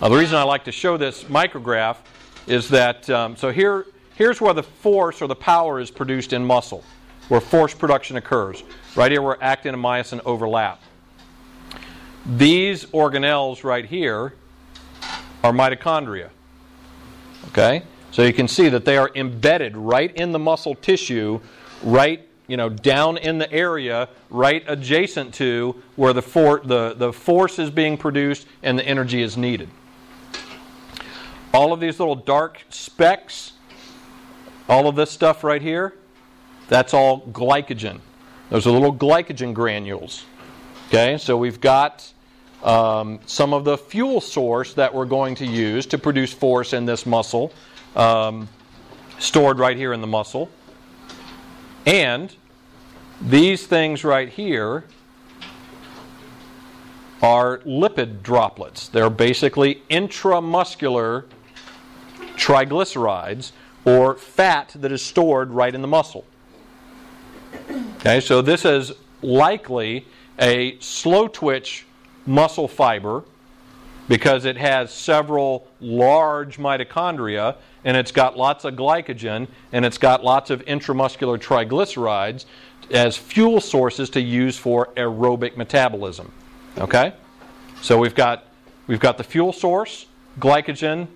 [0.00, 1.98] Uh, the reason I like to show this micrograph
[2.46, 6.44] is that um, so here, here's where the force or the power is produced in
[6.44, 6.82] muscle,
[7.28, 8.62] where force production occurs.
[8.96, 10.80] Right here, where actin and myosin overlap.
[12.24, 14.32] These organelles right here
[15.44, 16.30] are mitochondria.
[17.48, 17.82] Okay?
[18.10, 21.40] So you can see that they are embedded right in the muscle tissue,
[21.82, 27.12] right you know, down in the area, right adjacent to where the, for, the, the
[27.12, 29.68] force is being produced and the energy is needed.
[31.52, 33.52] All of these little dark specks,
[34.68, 35.94] all of this stuff right here,
[36.68, 38.00] that's all glycogen.
[38.48, 40.24] Those are little glycogen granules.
[40.88, 42.13] Okay, so we've got
[42.64, 46.86] um, some of the fuel source that we're going to use to produce force in
[46.86, 47.52] this muscle,
[47.94, 48.48] um,
[49.18, 50.50] stored right here in the muscle.
[51.86, 52.34] And
[53.20, 54.84] these things right here
[57.22, 58.88] are lipid droplets.
[58.88, 61.24] They're basically intramuscular
[62.36, 63.52] triglycerides
[63.84, 66.24] or fat that is stored right in the muscle.
[67.98, 68.92] Okay, so this is
[69.22, 70.06] likely
[70.38, 71.86] a slow twitch
[72.26, 73.24] muscle fiber
[74.08, 80.22] because it has several large mitochondria and it's got lots of glycogen and it's got
[80.22, 82.44] lots of intramuscular triglycerides
[82.90, 86.30] as fuel sources to use for aerobic metabolism.
[86.78, 87.14] Okay?
[87.80, 88.44] So we've got
[88.86, 90.06] we've got the fuel source,
[90.38, 91.08] glycogen,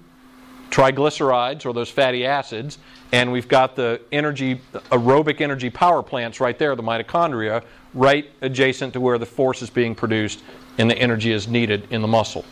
[0.70, 2.78] triglycerides or those fatty acids,
[3.12, 8.92] and we've got the energy aerobic energy power plants right there, the mitochondria, right adjacent
[8.92, 10.42] to where the force is being produced
[10.76, 12.44] and the energy is needed in the muscle.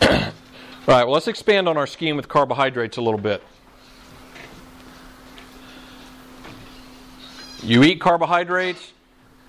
[0.02, 0.08] All
[0.86, 3.42] right, well, let's expand on our scheme with carbohydrates a little bit.
[7.62, 8.92] You eat carbohydrates,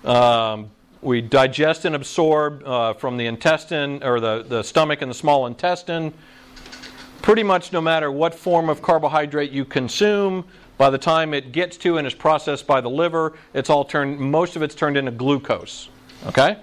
[0.04, 0.70] um,
[1.00, 5.46] we digest and absorb uh, from the intestine or the, the stomach and the small
[5.46, 6.14] intestine.
[7.22, 10.44] Pretty much no matter what form of carbohydrate you consume,
[10.76, 14.18] by the time it gets to and is processed by the liver, it's all turned
[14.18, 15.88] most of it's turned into glucose.
[16.26, 16.58] Okay?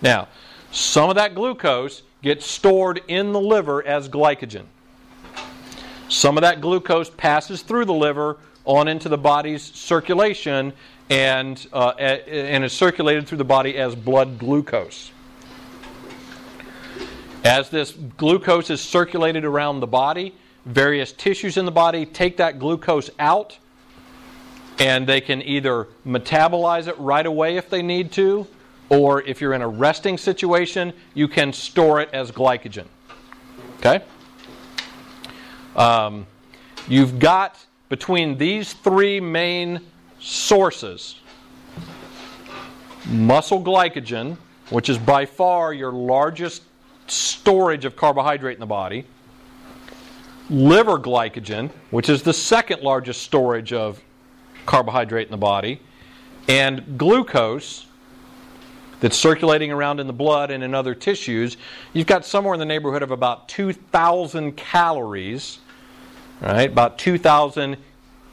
[0.00, 0.28] Now,
[0.72, 4.64] some of that glucose gets stored in the liver as glycogen.
[6.08, 10.72] Some of that glucose passes through the liver on into the body's circulation
[11.10, 15.10] and, uh, and is circulated through the body as blood glucose.
[17.44, 20.34] As this glucose is circulated around the body,
[20.66, 23.58] various tissues in the body take that glucose out
[24.78, 28.46] and they can either metabolize it right away if they need to,
[28.88, 32.86] or if you're in a resting situation, you can store it as glycogen.
[33.78, 34.02] Okay?
[35.76, 36.26] Um,
[36.88, 39.80] you've got between these three main
[40.18, 41.16] sources
[43.06, 44.36] muscle glycogen,
[44.68, 46.62] which is by far your largest
[47.10, 49.04] storage of carbohydrate in the body
[50.50, 54.02] liver glycogen, which is the second largest storage of
[54.66, 55.80] carbohydrate in the body,
[56.48, 57.86] and glucose
[58.98, 61.56] that's circulating around in the blood and in other tissues,
[61.94, 65.60] you've got somewhere in the neighborhood of about 2,000 calories,
[66.40, 66.70] right?
[66.70, 67.76] About 2,000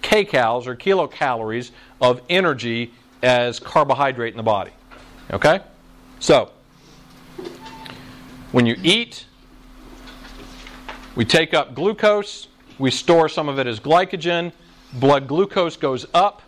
[0.01, 1.71] kcals or kilocalories
[2.01, 2.91] of energy
[3.23, 4.71] as carbohydrate in the body.
[5.32, 5.61] Okay?
[6.19, 6.51] So,
[8.58, 9.28] when you eat,
[11.16, 12.47] we take up glucose,
[12.80, 14.51] we store some of it as glycogen,
[14.93, 16.41] blood glucose goes up,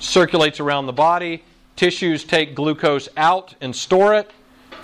[0.00, 1.42] circulates around the body,
[1.76, 4.30] tissues take glucose out and store it,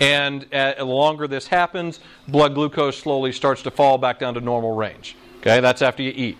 [0.01, 4.41] And uh, the longer this happens, blood glucose slowly starts to fall back down to
[4.41, 5.15] normal range.
[5.41, 6.39] Okay, that's after you eat.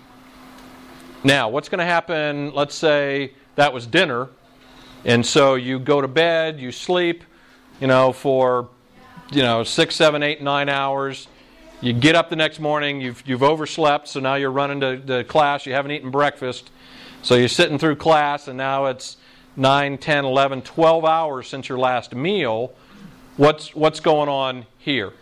[1.24, 2.56] Now, what's going to happen?
[2.56, 4.30] Let's say that was dinner,
[5.06, 7.24] and so you go to bed, you sleep,
[7.80, 8.70] you know, for
[9.32, 11.28] you know six, seven, eight, nine hours.
[11.80, 15.24] You get up the next morning, you've, you've overslept, so now you're running to, to
[15.24, 16.72] class, you haven't eaten breakfast.
[17.22, 19.18] So you're sitting through class, and now it's
[19.58, 22.74] 9, 10, 11, 12 hours since your last meal.
[23.36, 25.14] What's, what's going on here?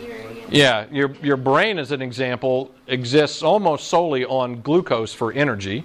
[0.00, 5.84] You're- Yeah, your, your brain, as an example, exists almost solely on glucose for energy.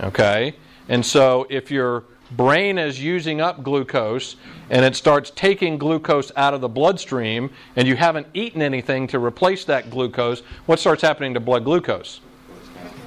[0.00, 0.54] Okay?
[0.88, 2.04] And so if your
[2.36, 4.36] brain is using up glucose
[4.70, 9.18] and it starts taking glucose out of the bloodstream and you haven't eaten anything to
[9.18, 12.20] replace that glucose, what starts happening to blood glucose?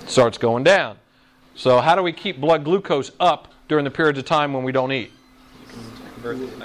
[0.01, 0.97] It starts going down.
[1.55, 4.71] So, how do we keep blood glucose up during the periods of time when we
[4.71, 5.11] don't eat?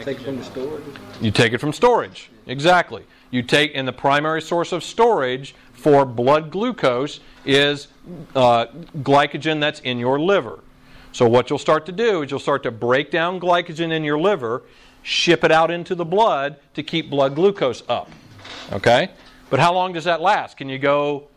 [0.05, 0.85] Take it from storage.
[1.21, 2.31] You take it from storage.
[2.47, 3.05] Exactly.
[3.31, 7.89] You take, and the primary source of storage for blood glucose is
[8.35, 8.67] uh,
[8.99, 10.61] glycogen that's in your liver.
[11.13, 14.19] So, what you'll start to do is you'll start to break down glycogen in your
[14.19, 14.63] liver,
[15.03, 18.11] ship it out into the blood to keep blood glucose up.
[18.73, 19.11] Okay?
[19.49, 20.57] But how long does that last?
[20.57, 21.29] Can you go,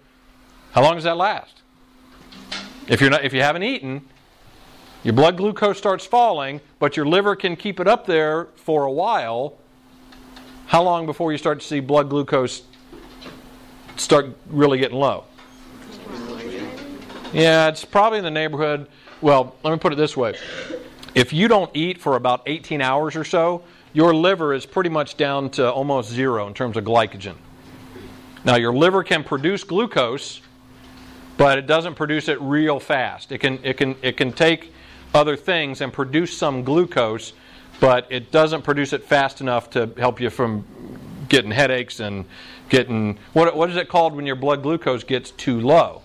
[0.71, 1.61] how long does that last?
[2.87, 4.07] If, you're not, if you haven't eaten,
[5.03, 8.91] your blood glucose starts falling, but your liver can keep it up there for a
[8.91, 9.57] while.
[10.67, 12.63] How long before you start to see blood glucose
[13.97, 15.25] start really getting low?
[17.33, 18.87] Yeah, it's probably in the neighborhood.
[19.23, 20.35] Well, let me put it this way.
[21.15, 23.63] If you don't eat for about 18 hours or so,
[23.93, 27.35] your liver is pretty much down to almost zero in terms of glycogen.
[28.43, 30.41] Now, your liver can produce glucose,
[31.37, 33.31] but it doesn't produce it real fast.
[33.31, 34.73] It can, it can, it can take
[35.13, 37.31] other things and produce some glucose,
[37.79, 40.65] but it doesn't produce it fast enough to help you from
[41.29, 42.25] getting headaches and
[42.67, 46.01] getting what, what is it called when your blood glucose gets too low?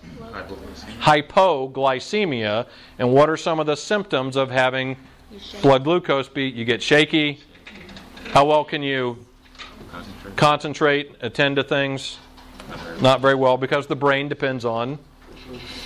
[0.99, 2.67] Hypoglycemia.
[2.97, 4.97] And what are some of the symptoms of having
[5.61, 6.45] blood glucose be?
[6.45, 7.39] You get shaky.
[8.31, 9.25] How well can you
[9.91, 10.35] Concentrate.
[10.35, 12.17] concentrate, attend to things?
[13.01, 14.99] Not very well because the brain depends on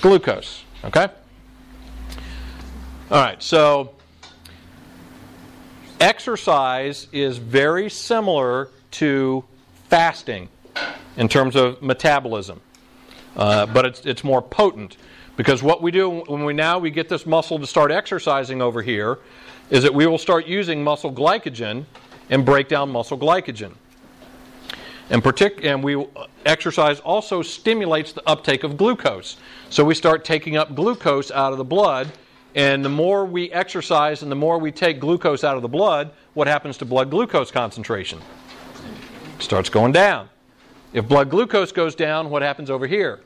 [0.02, 0.64] glucose.
[0.84, 1.08] Okay?
[3.12, 3.92] All right, so
[6.00, 9.44] exercise is very similar to
[9.90, 10.50] fasting
[11.16, 12.60] in terms of metabolism,
[13.36, 14.98] uh, but it's, it's more potent
[15.36, 18.82] because what we do when we now we get this muscle to start exercising over
[18.82, 19.20] here
[19.70, 21.86] is that we will start using muscle glycogen
[22.30, 23.74] and break down muscle glycogen.
[25.10, 26.06] And, partic- and we
[26.46, 29.38] exercise also stimulates the uptake of glucose.
[29.70, 32.12] So we start taking up glucose out of the blood,
[32.56, 36.12] and the more we exercise and the more we take glucose out of the blood,
[36.34, 38.20] what happens to blood glucose concentration?
[39.40, 40.30] starts going down.
[40.94, 43.20] If blood glucose goes down, what happens over here?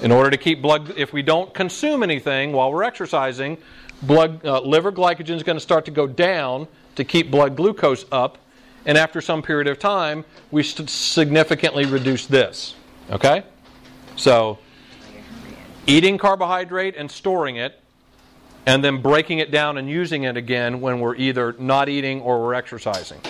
[0.00, 3.58] In order to keep blood, if we don't consume anything while we're exercising,
[4.02, 8.04] blood uh, liver glycogen is going to start to go down to keep blood glucose
[8.12, 8.38] up,
[8.86, 12.76] and after some period of time, we significantly reduce this.
[13.10, 13.42] Okay,
[14.14, 14.58] so
[15.88, 17.80] eating carbohydrate and storing it,
[18.66, 22.40] and then breaking it down and using it again when we're either not eating or
[22.40, 23.20] we're exercising.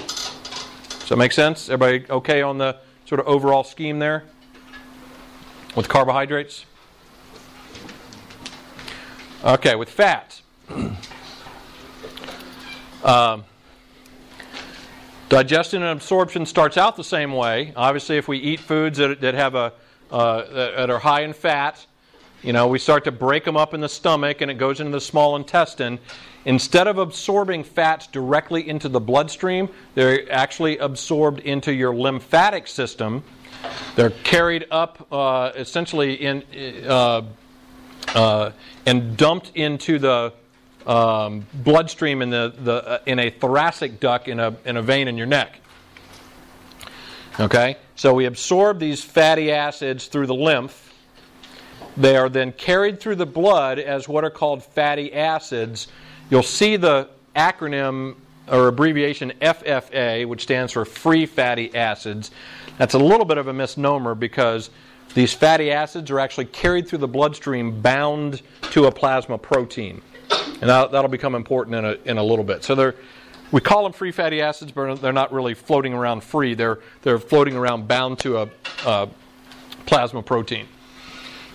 [1.09, 1.71] Does that make sense?
[1.71, 4.25] Everybody okay on the sort of overall scheme there?
[5.75, 6.67] With carbohydrates?
[9.43, 10.43] Okay, with fats.
[13.03, 13.47] um,
[15.31, 17.73] digestion and absorption starts out the same way.
[17.75, 19.73] Obviously, if we eat foods that, that have a
[20.11, 21.87] uh, that that are high in fat,
[22.43, 24.93] you know, we start to break them up in the stomach and it goes into
[24.93, 25.99] the small intestine.
[26.45, 33.25] Instead of absorbing fats directly into the bloodstream, they're actually absorbed into your lymphatic system.
[33.97, 36.45] They're carried up uh, essentially in
[36.87, 37.23] uh,
[38.15, 38.53] uh,
[38.87, 40.33] and dumped into the
[40.87, 45.09] um, bloodstream in the, the uh, in a thoracic duct in a in a vein
[45.09, 45.61] in your neck.
[47.41, 50.88] Okay, so we absorb these fatty acids through the lymph.
[51.99, 55.89] They are then carried through the blood as what are called fatty acids.
[56.31, 58.15] You'll see the acronym
[58.47, 62.31] or abbreviation FFA, which stands for free fatty acids.
[62.79, 64.71] That's a little bit of a misnomer because
[65.15, 70.01] these fatty acids are actually carried through the bloodstream bound to a plasma protein.
[70.31, 72.63] And that, that'll become important in a, in a little bit.
[72.63, 72.93] So
[73.51, 76.55] we call them free fatty acids, but they're not really floating around free.
[76.55, 78.51] They're, they're floating around bound to a,
[78.87, 79.09] a
[79.85, 80.69] plasma protein.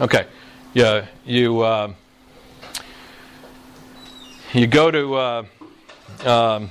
[0.03, 0.27] Okay.
[0.73, 1.93] Yeah, you, uh,
[4.51, 5.45] you go to uh,
[6.25, 6.69] um,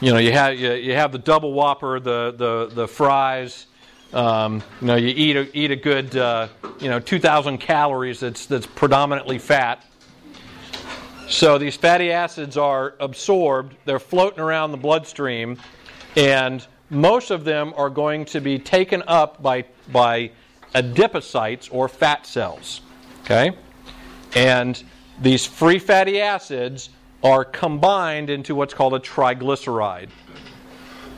[0.00, 3.66] you know, you have you, you have the double whopper, the the the fries.
[4.14, 6.48] Um, you know, you eat a, eat a good uh,
[6.80, 8.20] you know 2,000 calories.
[8.20, 9.84] That's that's predominantly fat.
[11.28, 13.76] So these fatty acids are absorbed.
[13.84, 15.58] They're floating around the bloodstream,
[16.16, 20.30] and most of them are going to be taken up by by
[20.74, 22.80] adipocytes or fat cells.
[23.24, 23.56] Okay,
[24.34, 24.82] and
[25.20, 26.90] these free fatty acids
[27.22, 30.08] are combined into what's called a triglyceride.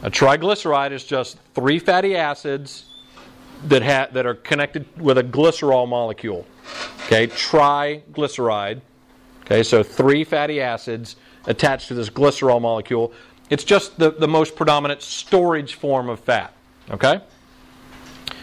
[0.02, 2.86] A triglyceride is just three fatty acids
[3.64, 6.46] that, ha- that are connected with a glycerol molecule.
[7.04, 8.80] Okay, triglyceride.
[9.42, 13.12] Okay, so three fatty acids attached to this glycerol molecule.
[13.50, 16.54] It's just the, the most predominant storage form of fat.
[16.90, 17.20] Okay?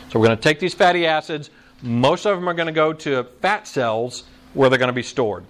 [0.10, 1.50] So we're going to take these fatty acids.
[1.82, 5.04] Most of them are going to go to fat cells where they're going to be
[5.04, 5.44] stored.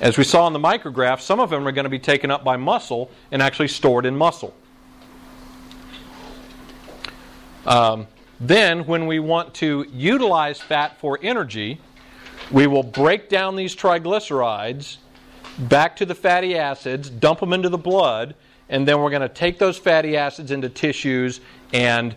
[0.00, 2.44] As we saw in the micrograph, some of them are going to be taken up
[2.44, 4.54] by muscle and actually stored in muscle.
[7.66, 8.06] Um,
[8.40, 11.80] then, when we want to utilize fat for energy,
[12.52, 14.98] we will break down these triglycerides
[15.58, 18.34] back to the fatty acids, dump them into the blood,
[18.68, 21.40] and then we're going to take those fatty acids into tissues
[21.72, 22.14] and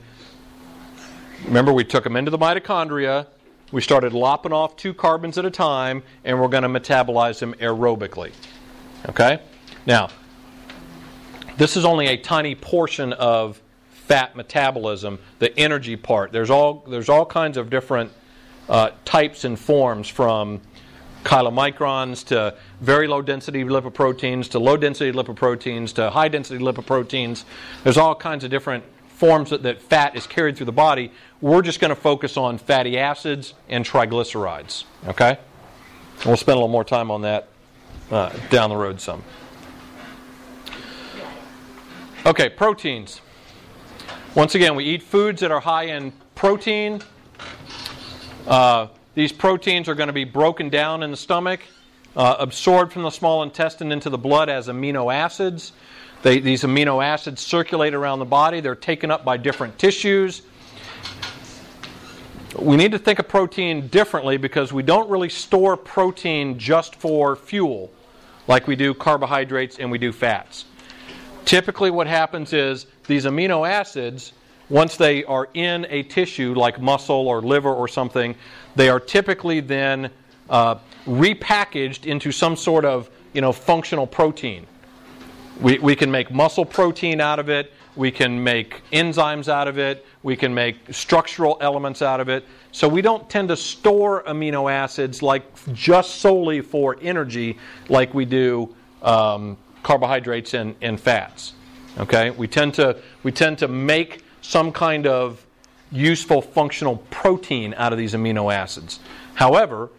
[1.46, 3.28] remember we took them into the mitochondria
[3.72, 7.54] we started lopping off two carbons at a time, and we're going to metabolize them
[7.56, 8.34] aerobically.
[9.08, 9.40] Okay?
[9.86, 10.10] Now,
[11.58, 13.62] this is only a tiny portion of
[13.92, 16.34] fat metabolism, the energy part.
[16.34, 18.12] There's all, there's all kinds of different
[18.68, 20.60] uh, types and forms from
[21.24, 27.46] chylomicrons to very low density lipoproteins to low density lipoproteins to high density lipoproteins.
[27.84, 31.12] There's all kinds of different forms that, that fat is carried through the body.
[31.42, 34.84] We're just going to focus on fatty acids and triglycerides.
[35.08, 35.40] Okay?
[36.24, 37.48] We'll spend a little more time on that
[38.12, 39.24] uh, down the road some.
[42.28, 43.22] Okay, proteins.
[44.36, 47.02] Once again, we eat foods that are high in protein.
[48.46, 51.62] Uh, these proteins are going to be broken down in the stomach,
[52.16, 55.74] uh, absorbed from the small intestine into the blood as amino acids.
[56.22, 60.44] They, these amino acids circulate around the body, they're taken up by different tissues.
[62.58, 67.36] We need to think of protein differently because we don't really store protein just for
[67.36, 67.92] fuel
[68.48, 70.66] like we do carbohydrates and we do fats.
[71.46, 74.34] Typically, what happens is these amino acids,
[74.70, 78.36] once they are in a tissue like muscle or liver or something,
[78.76, 80.10] they are typically then
[80.50, 80.76] uh,
[81.06, 84.68] repackaged into some sort of you know, functional protein.
[85.60, 87.72] We, we can make muscle protein out of it.
[87.96, 90.06] We can make enzymes out of it.
[90.24, 92.46] We can make structural elements out of it.
[92.72, 97.58] So we don't tend to store amino acids like just solely for energy,
[97.90, 101.54] like we do um, carbohydrates and, and fats.
[101.98, 105.46] Okay, we tend to we tend to make some kind of
[105.92, 109.00] useful functional protein out of these amino acids.
[109.34, 109.90] However,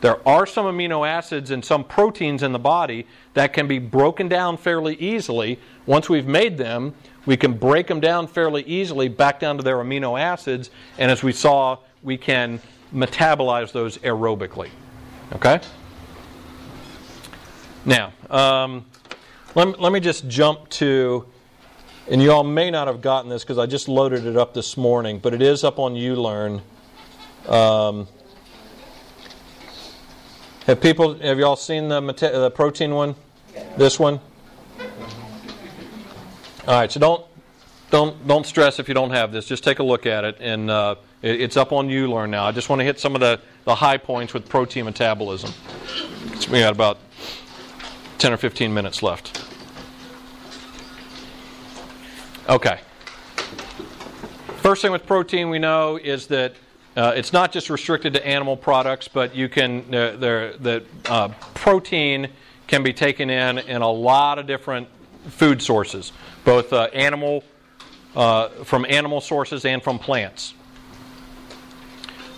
[0.00, 4.28] there are some amino acids and some proteins in the body that can be broken
[4.28, 5.58] down fairly easily.
[5.86, 6.94] Once we've made them,
[7.26, 11.22] we can break them down fairly easily back down to their amino acids, and as
[11.22, 12.60] we saw, we can
[12.94, 14.70] metabolize those aerobically.
[15.32, 15.60] Okay?
[17.84, 18.84] Now, um,
[19.54, 21.26] let, let me just jump to,
[22.08, 24.76] and you all may not have gotten this because I just loaded it up this
[24.76, 26.62] morning, but it is up on ULearn.
[27.48, 28.06] Um,
[30.66, 33.14] have people, have you all seen the, the protein one?
[33.76, 34.20] This one?
[36.66, 37.24] All right, so don't
[37.90, 39.46] don't don't stress if you don't have this.
[39.46, 42.44] Just take a look at it, and uh, it, it's up on ULearn now.
[42.44, 45.52] I just want to hit some of the, the high points with protein metabolism.
[46.50, 46.98] We got about
[48.18, 49.44] ten or fifteen minutes left.
[52.48, 52.80] Okay.
[54.56, 56.54] First thing with protein we know is that
[56.96, 62.28] uh, it's not just restricted to animal products, but you can uh, the uh, protein
[62.66, 64.88] can be taken in in a lot of different
[65.28, 66.12] food sources,
[66.44, 67.44] both uh, animal
[68.14, 70.54] uh, from animal sources and from plants.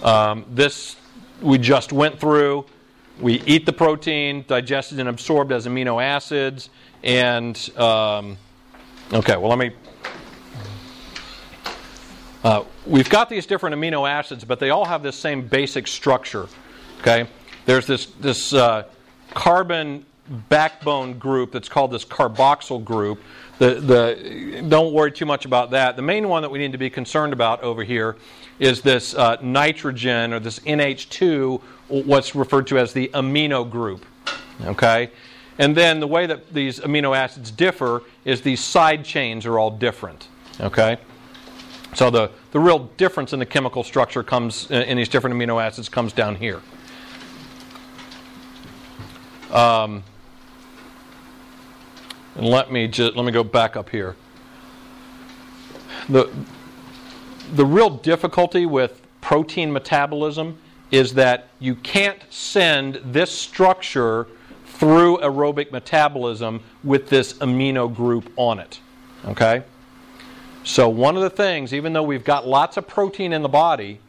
[0.03, 0.97] Um, this
[1.41, 2.67] we just went through.
[3.21, 6.71] We eat the protein, digested and absorbed as amino acids,
[7.03, 8.37] and um,
[9.13, 9.37] okay.
[9.37, 9.73] Well, let me
[12.45, 16.49] uh, we've got these different amino acids, but they all have this same basic structure.
[17.01, 17.29] Okay,
[17.67, 18.85] there's this this uh,
[19.35, 20.07] carbon
[20.49, 23.21] backbone group that's called this carboxyl group.
[23.59, 25.97] The the don't worry too much about that.
[25.97, 28.17] The main one that we need to be concerned about over here
[28.59, 34.05] is this uh, nitrogen or this NH2, what's referred to as the amino group.
[34.65, 35.11] Okay,
[35.59, 39.71] And then the way that these amino acids differ is these side chains are all
[39.71, 40.29] different.
[40.61, 40.99] Okay?
[41.95, 45.89] So the, the real difference in the chemical structure comes in these different amino acids
[45.89, 46.61] comes down here.
[49.53, 50.03] Um,
[52.39, 54.17] and let me just let me go back up here.
[56.09, 56.31] The
[57.53, 60.57] the real difficulty with protein metabolism
[60.91, 64.27] is that you can't send this structure
[64.65, 68.81] through aerobic metabolism with this amino group on it.
[69.27, 69.65] Okay?
[70.65, 74.01] So, one of the things, even though we've got lots of protein in the body,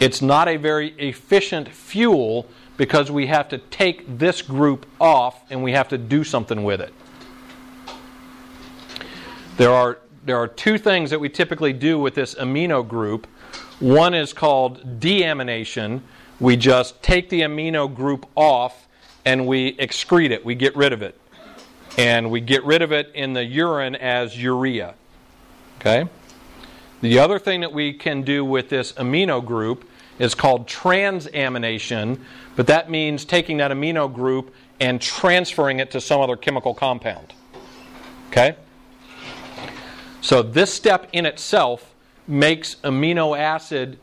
[0.00, 5.62] it's not a very efficient fuel because we have to take this group off and
[5.62, 6.92] we have to do something with it.
[9.60, 13.26] There are, there are two things that we typically do with this amino group.
[13.78, 16.00] One is called deamination.
[16.40, 18.88] We just take the amino group off
[19.26, 21.20] and we excrete it, we get rid of it.
[21.98, 24.94] And we get rid of it in the urine as urea.
[25.78, 26.08] Okay?
[27.02, 29.86] The other thing that we can do with this amino group
[30.18, 32.18] is called transamination,
[32.56, 37.34] but that means taking that amino group and transferring it to some other chemical compound.
[38.30, 38.56] Okay?
[40.20, 41.94] So this step in itself
[42.26, 43.98] makes amino acid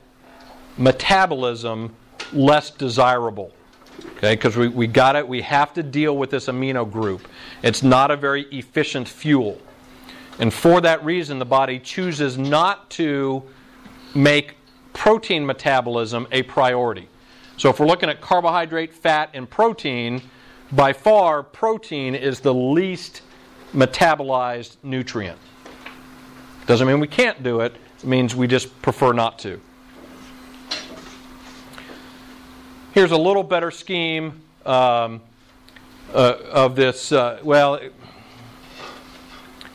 [0.77, 1.95] metabolism
[2.33, 3.51] less desirable.
[4.17, 7.27] Okay, because we, we got it, we have to deal with this amino group.
[7.63, 9.59] It's not a very efficient fuel.
[10.39, 13.43] And for that reason, the body chooses not to
[14.13, 14.55] make
[14.93, 17.09] protein metabolism a priority.
[17.57, 20.21] So if we're looking at carbohydrate, fat, and protein,
[20.71, 23.21] by far, protein is the least
[23.73, 25.39] metabolized nutrient.
[26.67, 29.59] Doesn't mean we can't do it, it means we just prefer not to.
[32.91, 35.21] Here's a little better scheme um,
[36.13, 37.13] uh, of this.
[37.13, 37.79] Uh, well,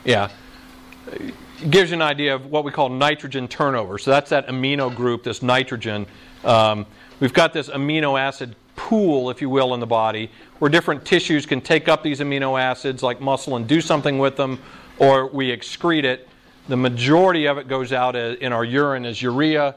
[0.05, 0.29] yeah,
[1.11, 1.33] it
[1.71, 3.97] gives you an idea of what we call nitrogen turnover.
[3.97, 6.05] So that's that amino group, this nitrogen.
[6.43, 6.85] Um,
[7.19, 10.29] we've got this amino acid pool, if you will, in the body
[10.59, 14.35] where different tissues can take up these amino acids, like muscle, and do something with
[14.35, 14.61] them,
[14.99, 16.27] or we excrete it.
[16.67, 19.75] The majority of it goes out in our urine as urea.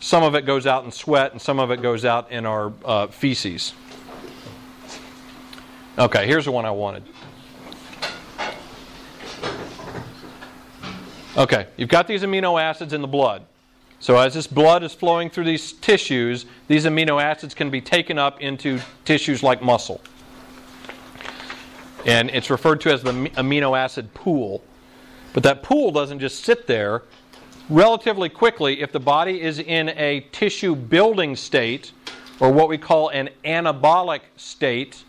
[0.00, 2.72] Some of it goes out in sweat, and some of it goes out in our
[2.84, 3.74] uh, feces.
[5.98, 7.04] Okay, here's the one I wanted.
[11.36, 13.42] Okay, you've got these amino acids in the blood.
[13.98, 18.18] So, as this blood is flowing through these tissues, these amino acids can be taken
[18.18, 20.00] up into tissues like muscle.
[22.04, 24.62] And it's referred to as the amino acid pool.
[25.36, 27.02] But that pool doesn't just sit there.
[27.68, 31.92] Relatively quickly, if the body is in a tissue building state,
[32.40, 35.04] or what we call an anabolic state,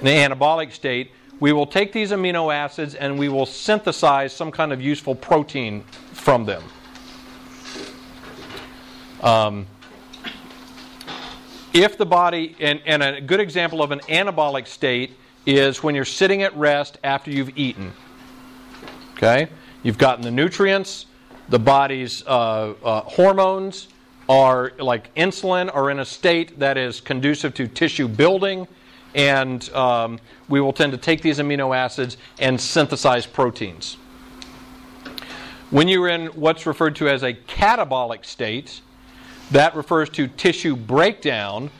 [0.00, 4.72] an anabolic state, we will take these amino acids and we will synthesize some kind
[4.72, 6.64] of useful protein from them.
[9.20, 9.68] Um,
[11.72, 15.16] if the body, and, and a good example of an anabolic state
[15.46, 17.92] is when you're sitting at rest after you've eaten.
[19.18, 19.48] Okay?
[19.82, 21.06] You've gotten the nutrients,
[21.48, 23.88] the body's uh, uh, hormones
[24.28, 28.68] are like insulin are in a state that is conducive to tissue building,
[29.16, 33.96] and um, we will tend to take these amino acids and synthesize proteins.
[35.70, 38.82] When you're in what's referred to as a catabolic state,
[39.50, 41.70] that refers to tissue breakdown.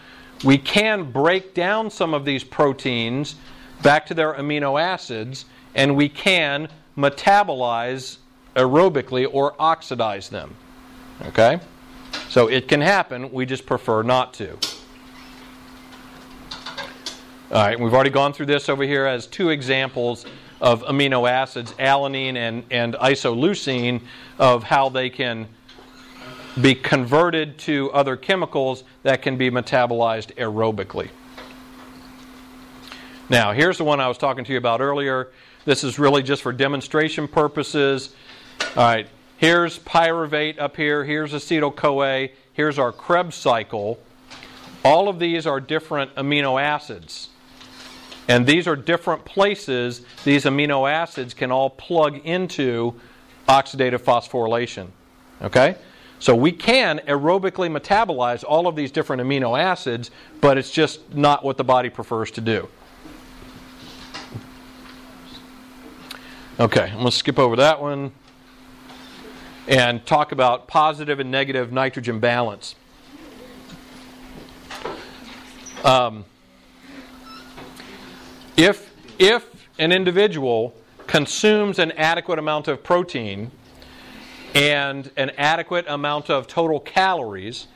[0.43, 3.37] We can break down some of these proteins
[3.83, 5.45] back to their amino acids,
[5.77, 6.69] and we can
[6.99, 8.19] metabolize
[8.57, 10.55] aerobically or oxidize them.
[11.27, 11.61] Okay?
[12.29, 14.59] So it can happen, we just prefer not to.
[17.51, 20.27] All right, we've already gone through this over here as two examples
[20.61, 24.03] of amino acids, alanine and, and isoleucine,
[24.39, 25.49] of how they can
[26.61, 31.09] be converted to other chemicals that can be metabolized aerobically.
[33.31, 35.29] Now, here's the one I was talking to you about earlier.
[35.69, 38.15] This is really just for demonstration purposes.
[38.75, 39.07] All right,
[39.37, 43.99] here's pyruvate up here, here's acetyl CoA, here's our Krebs cycle.
[44.83, 47.29] All of these are different amino acids.
[48.29, 52.99] And these are different places these amino acids can all plug into
[53.47, 54.87] oxidative phosphorylation.
[55.43, 55.77] Okay?
[56.19, 60.11] So we can aerobically metabolize all of these different amino acids,
[60.41, 62.71] but it's just not what the body prefers to do.
[66.61, 68.11] Okay, I'm going to skip over that one
[69.69, 72.75] and talk about positive and negative nitrogen balance.
[75.85, 76.25] Um,
[78.57, 80.75] if if an individual
[81.07, 83.53] consumes an adequate amount of protein
[84.53, 87.69] and an adequate amount of total calories,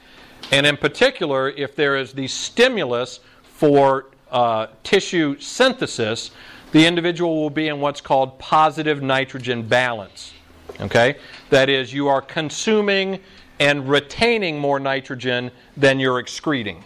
[0.51, 6.33] and in particular, if there is the stimulus for uh, tissue synthesis,
[6.73, 10.33] the individual will be in what's called positive nitrogen balance.
[10.81, 11.17] Okay?
[11.51, 13.21] That is, you are consuming
[13.61, 16.83] and retaining more nitrogen than you're excreting.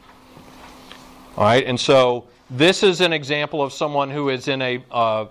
[1.37, 1.64] All right?
[1.64, 5.26] And so this is an example of someone who is in a uh,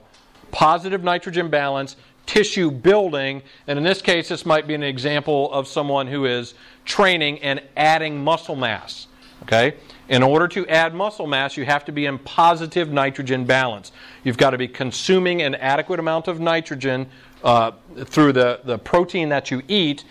[0.52, 5.68] positive nitrogen balance, tissue building, and in this case, this might be an example of
[5.68, 9.08] someone who is training and adding muscle mass.
[9.44, 9.76] Okay?
[10.08, 13.92] In order to add muscle mass, you have to be in positive nitrogen balance.
[14.24, 17.08] You've got to be consuming an adequate amount of nitrogen
[17.44, 17.72] uh,
[18.06, 20.04] through the, the protein that you eat,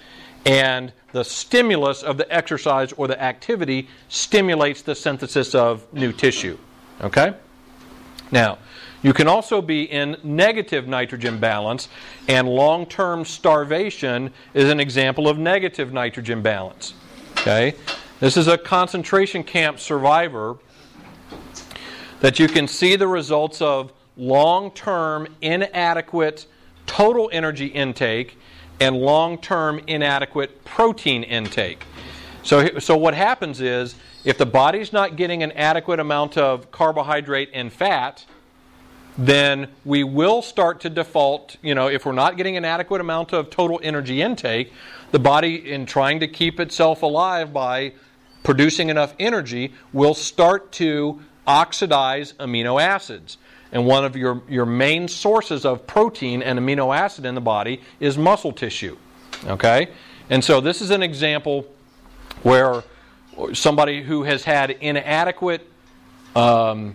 [0.46, 6.58] and the stimulus of the exercise or the activity stimulates the synthesis of new tissue.
[7.00, 7.34] Okay?
[8.30, 8.58] Now,
[9.02, 11.88] you can also be in negative nitrogen balance,
[12.26, 16.94] and long term starvation is an example of negative nitrogen balance.
[17.38, 17.74] Okay?
[18.20, 20.56] This is a concentration camp survivor
[22.20, 26.46] that you can see the results of long term inadequate
[26.86, 28.38] total energy intake
[28.78, 31.84] and long term inadequate protein intake.
[32.44, 37.50] So, so, what happens is if the body's not getting an adequate amount of carbohydrate
[37.52, 38.24] and fat,
[39.16, 43.32] then we will start to default, you know, if we're not getting an adequate amount
[43.32, 44.72] of total energy intake,
[45.12, 47.92] the body, in trying to keep itself alive by
[48.42, 53.38] producing enough energy, will start to oxidize amino acids.
[53.70, 57.80] And one of your, your main sources of protein and amino acid in the body
[58.00, 58.96] is muscle tissue.
[59.46, 59.88] Okay?
[60.30, 61.66] And so this is an example
[62.42, 62.82] where
[63.52, 65.68] somebody who has had inadequate
[66.34, 66.94] um,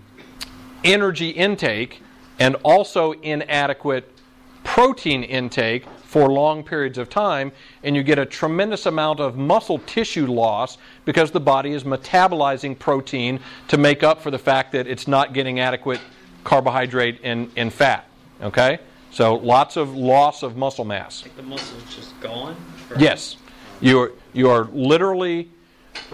[0.84, 2.02] energy intake
[2.40, 4.12] and also inadequate
[4.64, 7.52] protein intake for long periods of time,
[7.84, 12.78] and you get a tremendous amount of muscle tissue loss because the body is metabolizing
[12.78, 16.00] protein to make up for the fact that it's not getting adequate
[16.44, 18.08] carbohydrate and, and fat.
[18.42, 18.80] Okay?
[19.12, 21.24] So lots of loss of muscle mass.
[21.24, 22.56] Like the muscle is just gone?
[22.98, 23.38] Yes.
[23.82, 25.50] You're, you are literally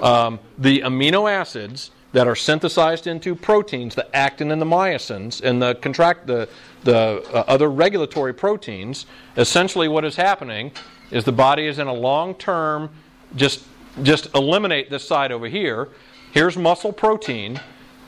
[0.01, 5.61] um, the amino acids that are synthesized into proteins, the actin and the myosins, and
[5.61, 6.47] the contract the
[6.85, 9.05] the uh, other regulatory proteins.
[9.35, 10.71] Essentially, what is happening
[11.11, 12.89] is the body is in a long term
[13.35, 13.65] just
[14.01, 15.89] just eliminate this side over here.
[16.31, 17.59] Here's muscle protein.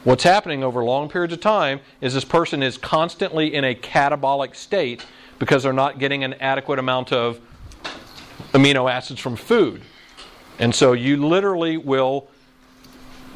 [0.05, 4.55] What's happening over long periods of time is this person is constantly in a catabolic
[4.55, 5.05] state
[5.37, 7.41] because they're not getting an adequate amount of
[8.53, 9.81] amino acids from food.
[10.59, 12.29] And so you literally will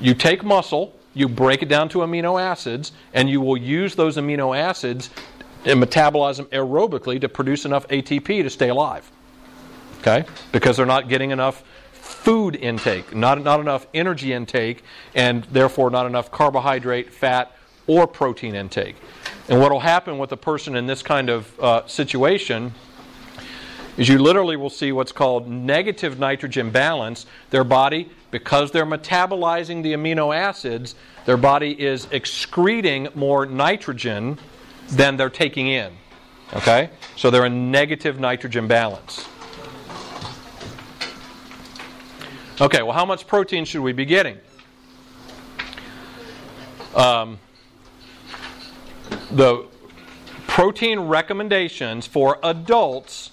[0.01, 4.17] you take muscle, you break it down to amino acids, and you will use those
[4.17, 5.09] amino acids
[5.65, 9.09] and metabolize them aerobically to produce enough ATP to stay alive.
[9.99, 10.25] Okay?
[10.51, 14.83] Because they're not getting enough food intake, not, not enough energy intake,
[15.13, 17.55] and therefore not enough carbohydrate, fat,
[17.87, 18.95] or protein intake.
[19.49, 22.73] And what will happen with a person in this kind of uh, situation
[23.97, 27.25] is you literally will see what's called negative nitrogen balance.
[27.49, 34.39] Their body, because they're metabolizing the amino acids, their body is excreting more nitrogen
[34.89, 35.93] than they're taking in.
[36.53, 36.89] Okay?
[37.15, 39.27] So they're in negative nitrogen balance.
[42.59, 44.37] Okay, well, how much protein should we be getting?
[46.95, 47.39] Um,
[49.31, 49.65] the
[50.47, 53.30] protein recommendations for adults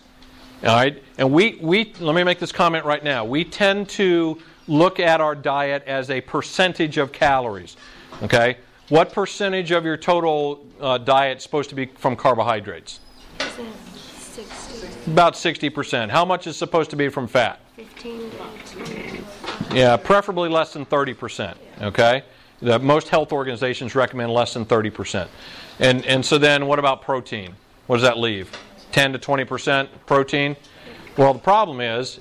[0.65, 1.03] all right?
[1.19, 3.25] And we, we, let me make this comment right now.
[3.25, 7.77] We tend to look at our diet as a percentage of calories.
[8.23, 8.59] Okay?
[8.89, 13.01] What percentage of your total uh, diet is supposed to be from carbohydrates?
[13.39, 15.11] 60.
[15.11, 16.11] About 60%.
[16.11, 17.61] How much is supposed to be from fat?
[17.77, 18.31] 15
[19.73, 21.57] Yeah, preferably less than 30%.
[21.83, 22.23] Okay?
[22.61, 25.29] The, most health organizations recommend less than 30%.
[25.81, 27.55] And, and so then what about protein?
[27.87, 28.51] What does that leave?
[28.93, 30.57] 10 to 20% protein.
[31.17, 32.21] Well, the problem is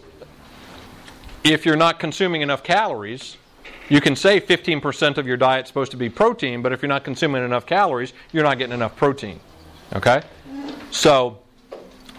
[1.44, 3.38] if you're not consuming enough calories,
[3.90, 6.90] you can say 15% of your diet is supposed to be protein, but if you're
[6.90, 9.40] not consuming enough calories, you're not getting enough protein.
[9.96, 10.22] Okay?
[10.92, 11.40] So,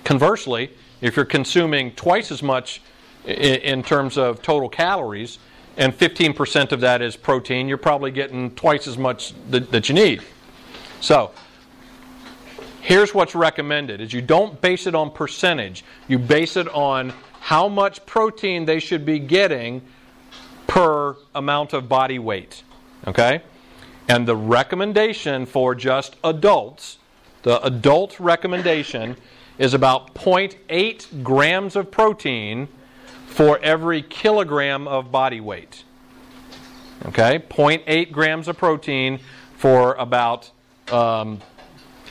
[0.05, 0.71] conversely,
[1.01, 2.81] if you're consuming twice as much
[3.27, 5.39] in, terms of total calories,
[5.77, 9.95] and 15% of that is protein, you're probably getting twice as much that, that you
[9.95, 10.23] need.
[11.01, 11.33] So,
[12.89, 17.69] here's what's recommended is you don't base it on percentage you base it on how
[17.69, 19.81] much protein they should be getting
[20.67, 22.63] per amount of body weight
[23.07, 23.43] okay
[24.09, 26.97] And the recommendation for just adults,
[27.43, 29.17] the adult recommendation
[29.59, 32.69] is about 0.8 grams of protein
[33.27, 35.85] for every kilogram of body weight.
[37.05, 39.21] Okay, 0.8 grams of protein
[39.57, 40.51] for about
[40.91, 41.41] um,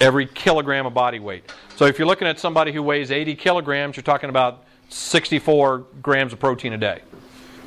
[0.02, 1.52] every kilogram of body weight.
[1.76, 6.34] So if you're looking at somebody who weighs 80 kilograms, you're talking about 64 grams
[6.34, 7.02] of protein a day,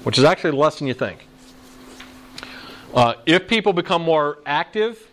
[0.05, 1.26] which is actually less than you think.
[2.95, 5.09] Uh, if people become more active,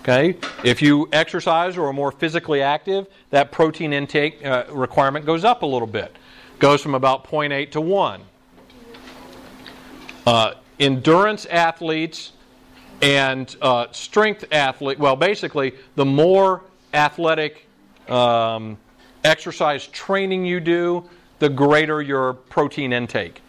[0.00, 5.44] okay, if you exercise or are more physically active, that protein intake uh, requirement goes
[5.44, 6.14] up a little bit,
[6.58, 8.20] goes from about 0.8 to 1.
[10.26, 12.32] Uh, endurance athletes
[13.02, 17.66] and uh, strength athlete, well, basically, the more athletic
[18.08, 18.76] um,
[19.24, 23.42] exercise training you do, the greater your protein intake.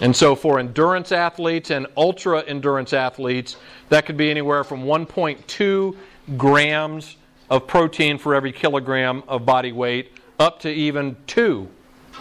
[0.00, 3.56] And so for endurance athletes and ultra endurance athletes,
[3.90, 5.96] that could be anywhere from 1.2
[6.36, 7.16] grams
[7.50, 11.68] of protein for every kilogram of body weight up to even 2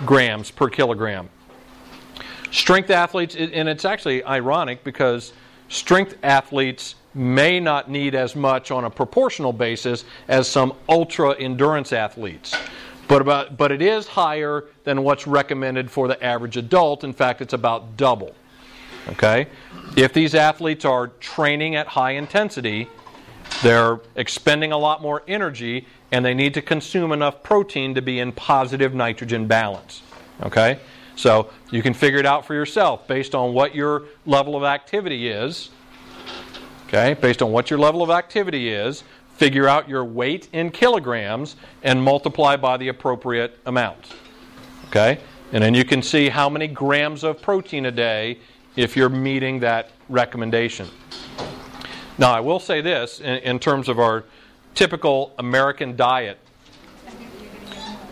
[0.06, 1.30] grams per kilogram.
[2.52, 5.34] Strength athletes, and it's actually ironic because
[5.70, 11.94] strength athletes may not need as much on a proportional basis as some ultra endurance
[11.94, 12.56] athletes.
[13.08, 17.04] But, about, but it is higher than what's recommended for the average adult.
[17.04, 18.36] In fact, it's about double.
[19.10, 19.48] Okay?
[19.98, 22.88] If these athletes are training at high intensity,
[23.64, 28.20] they're expending a lot more energy and they need to consume enough protein to be
[28.20, 30.04] in positive nitrogen balance.
[30.44, 30.80] Okay?
[31.20, 35.28] So you can figure it out for yourself based on what your level of activity
[35.28, 35.70] is.
[36.88, 37.14] Okay?
[37.14, 39.04] Based on what your level of activity is,
[39.36, 44.16] figure out your weight in kilograms, and multiply by the appropriate amount.
[44.88, 45.20] Okay?
[45.52, 48.40] And then you can see how many grams of protein a day
[48.78, 50.88] if you're meeting that recommendation.
[52.18, 54.24] Now, I will say this in, in terms of our
[54.74, 56.40] typical American diet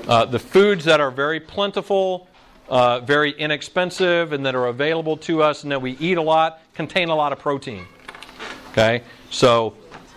[0.08, 2.27] uh, the foods that are very plentiful,
[2.70, 6.62] uh, very inexpensive, and that are available to us and that we eat a lot
[6.78, 7.86] contain a lot of protein.
[8.72, 9.02] Okay?
[9.32, 9.74] So,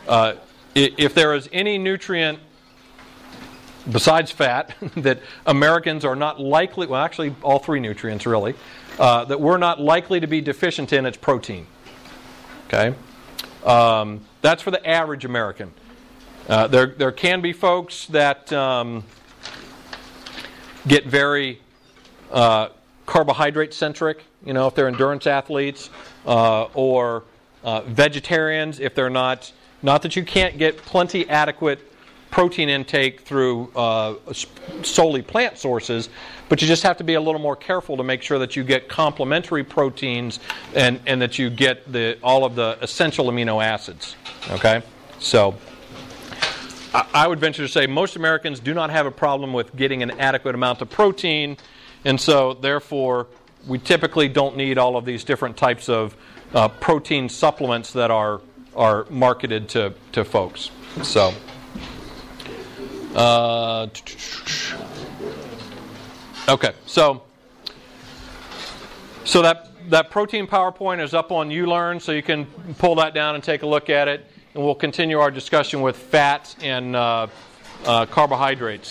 [0.07, 0.35] uh,
[0.75, 2.39] if there is any nutrient
[3.91, 8.55] besides fat that Americans are not likely, well, actually, all three nutrients really,
[8.99, 11.67] uh, that we're not likely to be deficient in, it's protein.
[12.67, 12.95] Okay?
[13.65, 15.73] Um, that's for the average American.
[16.47, 19.05] Uh, there, there can be folks that um,
[20.87, 21.61] get very
[22.31, 22.69] uh,
[23.07, 25.91] carbohydrate centric, you know, if they're endurance athletes,
[26.27, 27.25] uh, or
[27.63, 29.53] uh, vegetarians if they're not
[29.83, 31.91] not that you can't get plenty adequate
[32.31, 34.15] protein intake through uh,
[34.83, 36.09] solely plant sources,
[36.49, 38.63] but you just have to be a little more careful to make sure that you
[38.63, 40.39] get complementary proteins
[40.75, 44.17] and, and that you get the, all of the essential amino acids.
[44.51, 44.83] Okay?
[45.19, 45.57] So,
[46.95, 50.03] I, I would venture to say most Americans do not have a problem with getting
[50.03, 51.57] an adequate amount of protein,
[52.05, 53.27] and so therefore,
[53.67, 56.17] we typically don't need all of these different types of
[56.55, 58.41] uh, protein supplements that are
[58.77, 60.71] are marketed to, to folks.
[61.03, 61.35] So,
[63.15, 63.89] uh,
[66.49, 67.23] okay, so
[69.25, 72.47] so that that protein PowerPoint is up on ULearn, so you can
[72.79, 75.97] pull that down and take a look at it, and we'll continue our discussion with
[75.97, 77.27] fats and uh,
[77.85, 78.89] uh, carbohydrates.